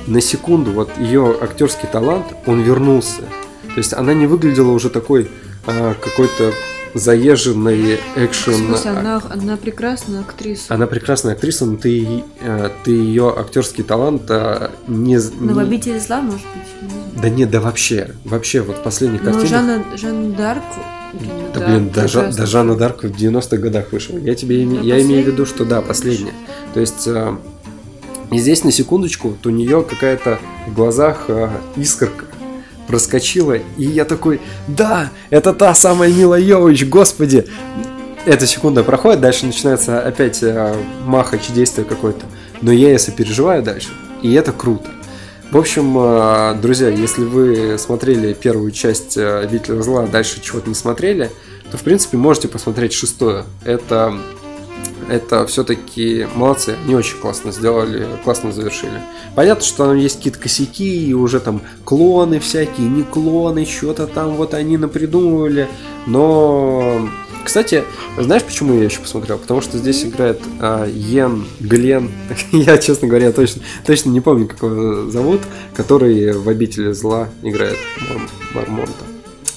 [0.08, 3.22] на секунду вот ее актерский талант, он вернулся.
[3.64, 5.30] То есть она не выглядела уже такой
[5.66, 6.54] а, какой-то
[6.94, 8.76] заезженной В экшен.
[8.86, 10.74] она, она прекрасная актриса.
[10.74, 16.00] Она прекрасная актриса, но ты, э, ты ее актерский талант а, не, Но в обители
[16.00, 16.92] зла, может быть.
[17.16, 17.22] не.
[17.22, 18.84] Да нет, да вообще, вообще вот
[19.22, 19.48] Но картинах.
[19.50, 20.64] Жанна, Жанна Дарк...
[21.14, 24.18] блин, Да, блин, да, да Жанна Дарк в 90-х годах вышел.
[24.18, 26.34] Я тебе име- Да, я имею в виду, что да, последняя.
[26.74, 27.36] То есть э,
[28.32, 32.26] и здесь на секундочку вот у нее какая-то в глазах э, искорка
[32.88, 37.46] проскочила, и я такой, да, это та самая Мила Йович, господи.
[38.26, 40.76] Эта секунда проходит, дальше начинается опять э,
[41.06, 42.26] махач действия какой-то.
[42.62, 43.90] Но я если переживаю дальше,
[44.22, 44.90] и это круто.
[45.52, 50.76] В общем, э, друзья, если вы смотрели первую часть э, «Обитель зла», дальше чего-то не
[50.76, 51.30] смотрели,
[51.70, 53.44] то, в принципе, можете посмотреть шестое.
[53.66, 54.14] Это,
[55.10, 59.02] это все-таки молодцы, они очень классно сделали, классно завершили.
[59.36, 64.36] Понятно, что там есть какие-то косяки, и уже там клоны всякие, не клоны, что-то там
[64.36, 65.68] вот они напридумывали,
[66.08, 67.08] но...
[67.44, 67.84] Кстати,
[68.18, 69.38] знаешь, почему я еще посмотрел?
[69.38, 72.10] Потому что здесь играет а, Йен Глен.
[72.54, 75.42] Я, честно говоря, точно, точно не помню, как его зовут,
[75.76, 77.76] который в «Обители зла» играет
[78.10, 78.94] Мор- Мормонта.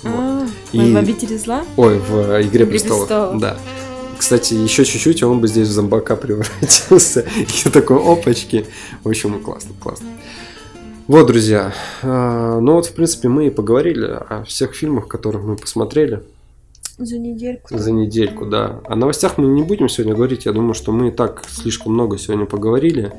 [0.03, 0.13] Вот.
[0.15, 1.63] А, И- в обители зла?
[1.77, 3.09] Ой, в «Игре престолов».
[3.39, 3.57] Да.
[4.19, 7.21] Кстати, еще чуть-чуть, он бы здесь в зомбака превратился.
[7.67, 8.67] И такой, опачки.
[9.05, 10.09] В общем, классно, классно.
[11.07, 11.73] Вот, друзья.
[12.03, 16.23] а, Ну вот, в принципе, мы и поговорили о всех фильмах, которых мы посмотрели
[16.99, 17.79] За недельку.
[17.79, 18.81] за недельку, да.
[18.87, 20.47] О новостях мы не будем сегодня говорить.
[20.47, 23.13] Я думаю, что мы и так слишком много сегодня поговорили.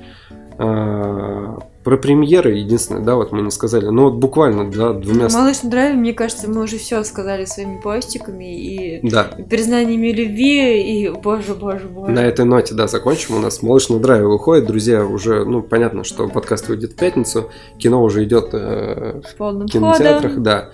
[1.88, 3.86] Про премьеры единственное, да, вот мы не сказали.
[3.86, 5.30] Ну вот буквально, да, двумя...
[5.30, 10.82] Малыш на драйве, мне кажется, мы уже все сказали своими постиками и Да, признаниями любви,
[10.82, 12.12] и боже, боже, боже.
[12.12, 13.36] На этой ноте, да, закончим.
[13.36, 14.66] У нас «Малыш на драйве» выходит.
[14.66, 17.52] Друзья, уже, ну, понятно, что подкаст выйдет в пятницу.
[17.78, 20.44] Кино уже идет э, В в кинотеатрах, ходом.
[20.44, 20.70] да.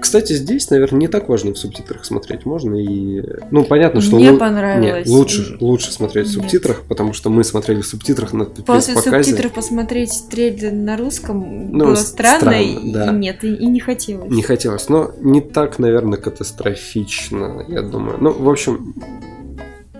[0.00, 2.44] Кстати, здесь, наверное, не так важно в субтитрах смотреть.
[2.46, 3.22] Можно и...
[3.50, 4.16] Ну, понятно, что...
[4.16, 5.06] Мне лу- понравилось.
[5.06, 6.42] Нет, лучше, лучше смотреть в Нет.
[6.42, 9.24] субтитрах, потому что мы смотрели в субтитрах на После показе.
[9.24, 13.10] субтитров посмотреть трейлер на русском Ну, было странно, странно, и, да.
[13.12, 14.30] нет, и, и не хотелось.
[14.30, 18.18] Не хотелось, но не так, наверное, катастрофично, я думаю.
[18.20, 18.94] Ну, в общем,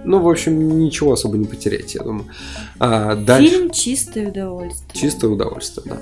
[0.06, 2.26] ну, в общем, ничего особо не потерять, я думаю.
[2.78, 3.50] А, дальше...
[3.50, 5.00] Фильм чистое удовольствие.
[5.00, 5.98] Чистое удовольствие, да.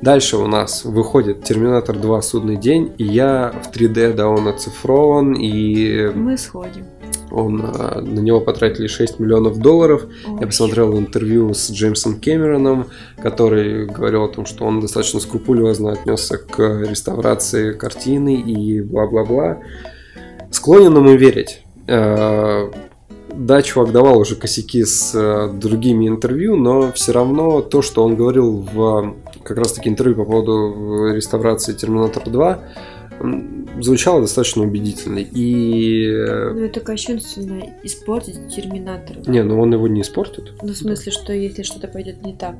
[0.00, 5.34] Дальше у нас выходит Терминатор 2 Судный день, и я в 3D, да, он оцифрован,
[5.34, 6.84] и Мы сходим.
[7.30, 10.06] он, а, на него потратили 6 миллионов долларов.
[10.24, 10.46] Я Ой.
[10.46, 12.86] посмотрел интервью с Джеймсом Кэмероном,
[13.20, 19.58] который говорил о том, что он достаточно скрупулезно отнесся к реставрации картины и бла-бла-бла.
[20.50, 21.62] Склонен ему верить.
[23.38, 28.04] Э, Да, чувак давал уже косяки с э, другими интервью, но все равно то, что
[28.04, 29.14] он говорил в
[29.44, 32.58] как раз таки интервью по поводу реставрации Терминатор 2,
[33.20, 35.18] м, звучало достаточно убедительно.
[35.20, 36.04] И...
[36.06, 39.18] э, Ну, это кощунственно испортить Терминатора.
[39.26, 40.52] Не, ну он его не испортит.
[40.62, 42.56] Ну, в смысле, что если что-то пойдет не так.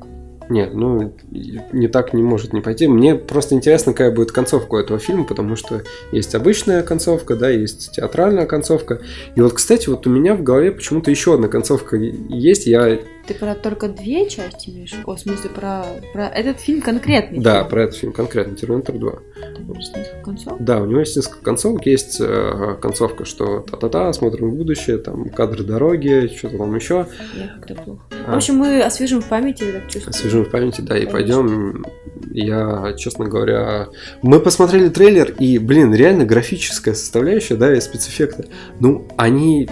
[0.49, 2.87] Нет, ну не так не может не пойти.
[2.87, 7.49] Мне просто интересно, какая будет концовка у этого фильма, потому что есть обычная концовка, да,
[7.49, 8.99] есть театральная концовка.
[9.35, 12.65] И вот, кстати, вот у меня в голове почему-то еще одна концовка есть.
[12.65, 12.99] Я,
[13.29, 14.95] Ты про только две части имеешь?
[15.05, 17.37] О, в смысле, про, про этот фильм конкретный?
[17.37, 17.69] да, фильм?
[17.69, 19.11] про этот фильм конкретно, Терминатор 2.
[19.11, 20.57] Там есть несколько концов?
[20.59, 21.85] Да, у него есть несколько концовок.
[21.85, 27.05] Есть э, концовка, что та-та-та, смотрим в будущее, там кадры дороги, что-то там еще.
[27.35, 28.01] Я как-то плохо.
[28.25, 28.33] А.
[28.33, 30.09] В общем, мы освежим в памяти, я так чувствую.
[30.09, 31.13] Освежим в памяти, да, и Конечно.
[31.13, 31.85] пойдем.
[32.31, 33.89] Я, честно говоря,
[34.23, 38.47] мы посмотрели трейлер, и, блин, реально графическая составляющая, да, и спецэффекты.
[38.79, 39.69] Ну, они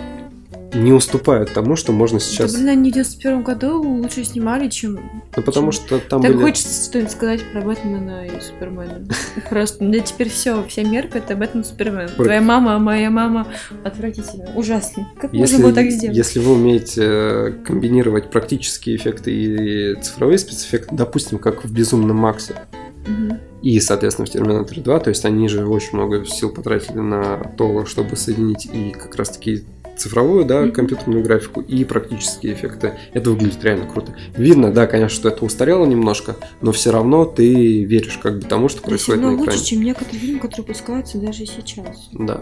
[0.73, 2.51] не уступают тому, что можно сейчас...
[2.51, 4.99] Да, блин, они в 91 году лучше снимали, чем...
[5.35, 6.43] Ну, потому что там так были...
[6.43, 9.05] хочется что-нибудь сказать про Бэтмена и Супермена.
[9.49, 12.09] Просто мне теперь все, вся мерка это Бэтмен Супермен.
[12.09, 13.47] Твоя мама, моя мама
[13.83, 15.07] отвратительно, ужасно.
[15.19, 16.17] Как можно было так сделать?
[16.17, 22.55] если вы умеете э, комбинировать практические эффекты и цифровые спецэффекты, допустим, как в «Безумном Максе»,
[23.61, 27.85] и, соответственно, в Терминаторе 2, то есть они же очень много сил потратили на то,
[27.85, 29.63] чтобы соединить и как раз-таки
[29.97, 32.93] цифровую, да, компьютерную графику и практические эффекты.
[33.13, 34.15] Это выглядит реально круто.
[34.35, 38.69] Видно, да, конечно, что это устарело немножко, но все равно ты веришь как бы тому,
[38.69, 39.51] что происходит на экране.
[39.51, 42.09] лучше, чем некоторые фильмы, которые пускаются даже сейчас.
[42.13, 42.39] Да.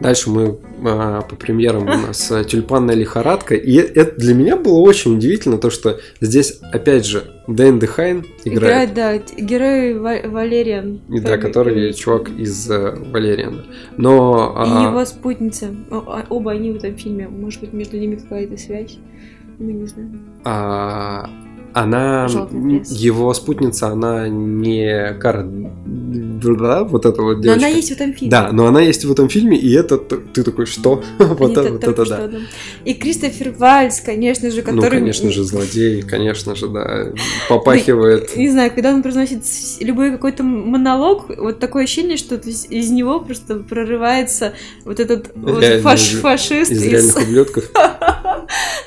[0.00, 3.54] Дальше мы а, по премьерам у нас а, тюльпанная лихорадка.
[3.54, 8.90] И это для меня было очень удивительно, то, что здесь, опять же, Дэн Дехайн играет.
[8.92, 11.00] Играет, да, герой Ва- Валериан.
[11.08, 13.64] И да, который чувак из э, Валериана.
[13.96, 15.74] Но И а, его спутница.
[15.90, 17.28] А- Оба они в этом фильме.
[17.28, 18.98] Может быть, между ними какая-то связь?
[19.58, 20.20] Мы не знаем.
[20.44, 21.28] а,
[21.72, 27.66] она, его спутница, она не Кара, да, вот эта вот Но девочка.
[27.66, 28.30] она есть в этом фильме.
[28.30, 31.02] Да, но она есть в этом фильме, и это ты такой, что?
[31.18, 32.30] вот это, вот это да.
[32.84, 34.84] И Кристофер Вальц, конечно же, который...
[34.84, 37.12] Ну, конечно же, злодей, конечно же, да,
[37.48, 38.36] попахивает.
[38.36, 39.42] Не знаю, когда он произносит
[39.80, 45.32] любой какой-то монолог, вот такое ощущение, что из него просто прорывается вот этот
[45.82, 46.70] фашист.
[46.70, 47.64] Из из- реальных ублюдков.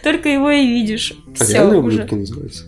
[0.04, 1.14] Только его и видишь.
[1.40, 2.64] А реальные ублюдки называются?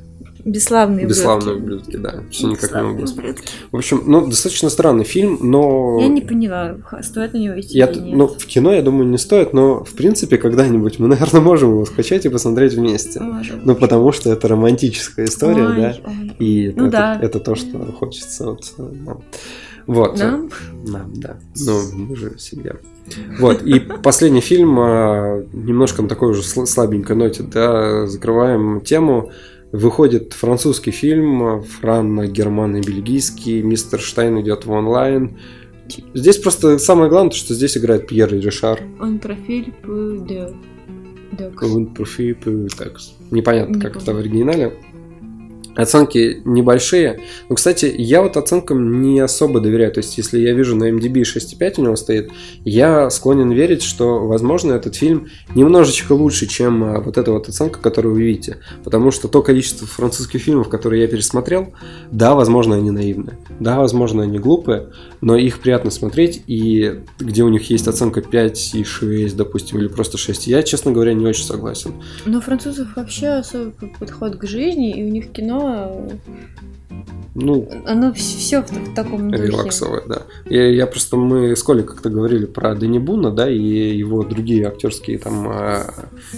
[0.45, 1.95] Бесславные Бесславные ублюдки.
[1.95, 2.23] ублюдки, да.
[2.29, 3.39] Все никак не Бесславные могу.
[3.71, 5.97] В общем, ну, достаточно странный фильм, но...
[5.99, 8.15] Я не поняла, стоит на него идти Я, или нет.
[8.15, 11.85] ну, в кино, я думаю, не стоит, но, в принципе, когда-нибудь мы, наверное, можем его
[11.85, 13.21] скачать и посмотреть вместе.
[13.21, 16.35] Может Ну, потому что это романтическая история, Ой, да, ой.
[16.37, 17.19] и Ну это, да.
[17.19, 19.23] это то, что хочется вот э, нам.
[19.87, 20.19] Вот.
[20.19, 20.51] Нам?
[20.85, 21.37] Нам, да.
[21.57, 22.75] Ну, мы же семья.
[23.39, 29.31] Вот, и последний фильм, а, немножко на такой уже сл- слабенькой ноте, да, закрываем тему.
[29.71, 35.37] Выходит французский фильм, а, франно-германо-бельгийский, «Мистер Штайн» идет в онлайн.
[36.13, 38.81] Здесь просто самое главное, то, что здесь играет Пьер Ришар.
[38.99, 39.73] Он профиль
[40.27, 40.53] де...
[41.37, 41.61] Декс.
[41.61, 43.13] Peu texte.
[43.31, 44.73] Непонятно, Не как это в оригинале.
[45.75, 47.19] Оценки небольшие.
[47.49, 49.91] Но, кстати, я вот оценкам не особо доверяю.
[49.91, 52.31] То есть, если я вижу на MDB 6,5 у него стоит,
[52.63, 57.79] я склонен верить, что, возможно, этот фильм немножечко лучше, чем а, вот эта вот оценка,
[57.79, 58.57] которую вы видите.
[58.83, 61.73] Потому что то количество французских фильмов, которые я пересмотрел,
[62.11, 63.37] да, возможно, они наивные.
[63.59, 64.89] Да, возможно, они глупые,
[65.21, 66.43] но их приятно смотреть.
[66.47, 70.91] И где у них есть оценка 5 и 6, допустим, или просто 6, я, честно
[70.91, 71.93] говоря, не очень согласен.
[72.25, 75.64] Но у французов вообще особый подход к жизни, и у них кино,
[77.37, 79.47] Ну, оно все в, в таком духе.
[79.47, 80.21] релаксовая, да.
[80.45, 84.65] Я, я просто, мы с Колей как-то говорили про Дэнни Буна, да, и его другие
[84.65, 85.93] актерские там а,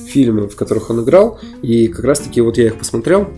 [0.08, 3.30] фильмы, в которых он играл, и как раз-таки вот я их посмотрел,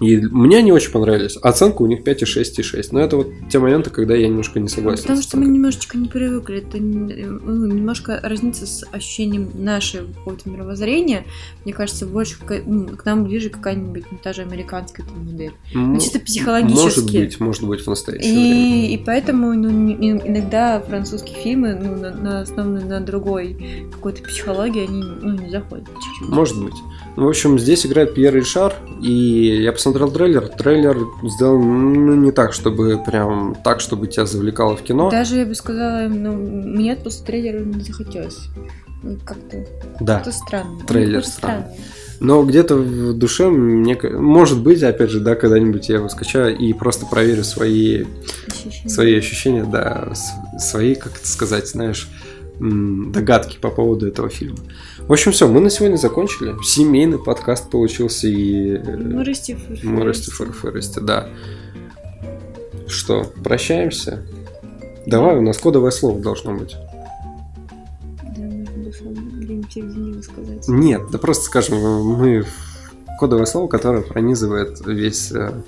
[0.00, 1.36] и мне они очень понравились.
[1.36, 2.92] Оценка у них 5,6 и 6.
[2.92, 5.02] Но это вот те моменты, когда я немножко не согласен.
[5.02, 6.58] Потому что мы немножечко не привыкли.
[6.58, 11.24] Это ну, немножко разница с ощущением нашего какого-то мировоззрения.
[11.64, 15.52] Мне кажется, больше к, ну, к нам ближе какая-нибудь ну, та же американская там, модель.
[15.74, 16.78] Ну, Ну, чисто психологически.
[16.80, 18.86] Может быть, может быть, в настоящее время.
[18.86, 24.22] И, и поэтому ну, не- иногда французские фильмы, ну, на, на основанные на другой какой-то
[24.22, 25.88] психологии, они ну, не заходят.
[26.20, 26.76] Может быть.
[27.18, 30.46] В общем, здесь играет Пьер Ришар, и я посмотрел трейлер.
[30.46, 35.10] Трейлер сделан ну, не так, чтобы прям так, чтобы тебя завлекало в кино.
[35.10, 38.38] Даже я бы сказала, ну, мне после трейлера не захотелось.
[39.02, 39.66] Ну, Как-то
[40.00, 40.14] Да.
[40.16, 40.78] как-то странно.
[40.86, 41.64] трейлер странный.
[42.20, 46.72] Но где-то в душе мне, может быть, опять же, да, когда-нибудь я его скачаю и
[46.72, 48.04] просто проверю свои,
[48.46, 48.88] Ощущение.
[48.90, 50.12] свои ощущения, да,
[50.56, 52.08] свои, как это сказать, знаешь,
[52.60, 54.58] догадки по поводу этого фильма.
[55.08, 56.54] В общем, все, мы на сегодня закончили.
[56.62, 61.30] Семейный подкаст получился и э, Морости, фыр- Морости фырфырости, да.
[62.86, 64.22] Что, прощаемся?
[65.06, 66.76] Давай, у нас кодовое слово должно быть.
[68.36, 70.68] Да, нужно сам сказать.
[70.68, 72.44] Нет, да просто скажем, мы
[73.18, 75.62] кодовое слово, которое пронизывает весь э,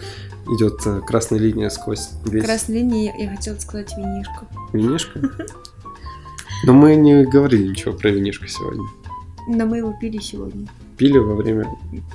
[0.55, 4.47] идет э, красная линия сквозь весь Красной линии я, хотела сказать винишко.
[4.75, 5.19] винишко.
[6.67, 8.85] Но мы не говорили ничего про винишко сегодня.
[9.49, 10.67] Но мы его пили сегодня.
[10.97, 11.67] Пили во время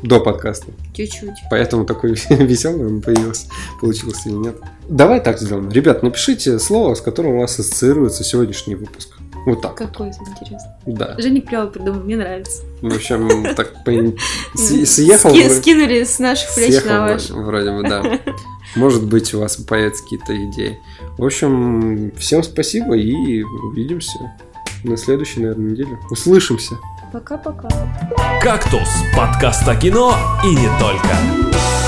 [0.04, 0.72] до подкаста.
[0.94, 1.36] Чуть-чуть.
[1.50, 3.48] Поэтому такой веселый он появился,
[3.82, 4.58] получился или нет.
[4.88, 5.72] Давай так сделаем.
[5.72, 9.18] Ребят, напишите слово, с которым у вас ассоциируется сегодняшний выпуск.
[9.46, 9.76] Вот так.
[9.76, 10.78] Какой это интересно.
[10.88, 11.16] Да.
[11.20, 12.64] Женя клево придумал, мне нравится.
[12.82, 13.74] В общем, так
[14.56, 15.32] съехал.
[15.32, 17.34] Скинули с наших плеч на ваши.
[17.34, 18.20] Вроде бы, да.
[18.76, 20.80] Может быть, у вас появятся какие-то идеи.
[21.18, 24.34] В общем, всем спасибо и увидимся
[24.84, 26.00] на следующей, наверное, неделе.
[26.10, 26.78] Услышимся.
[27.16, 27.70] Пока-пока.
[28.42, 30.14] «Кактус»— подкаст о кино
[30.44, 31.85] и не только.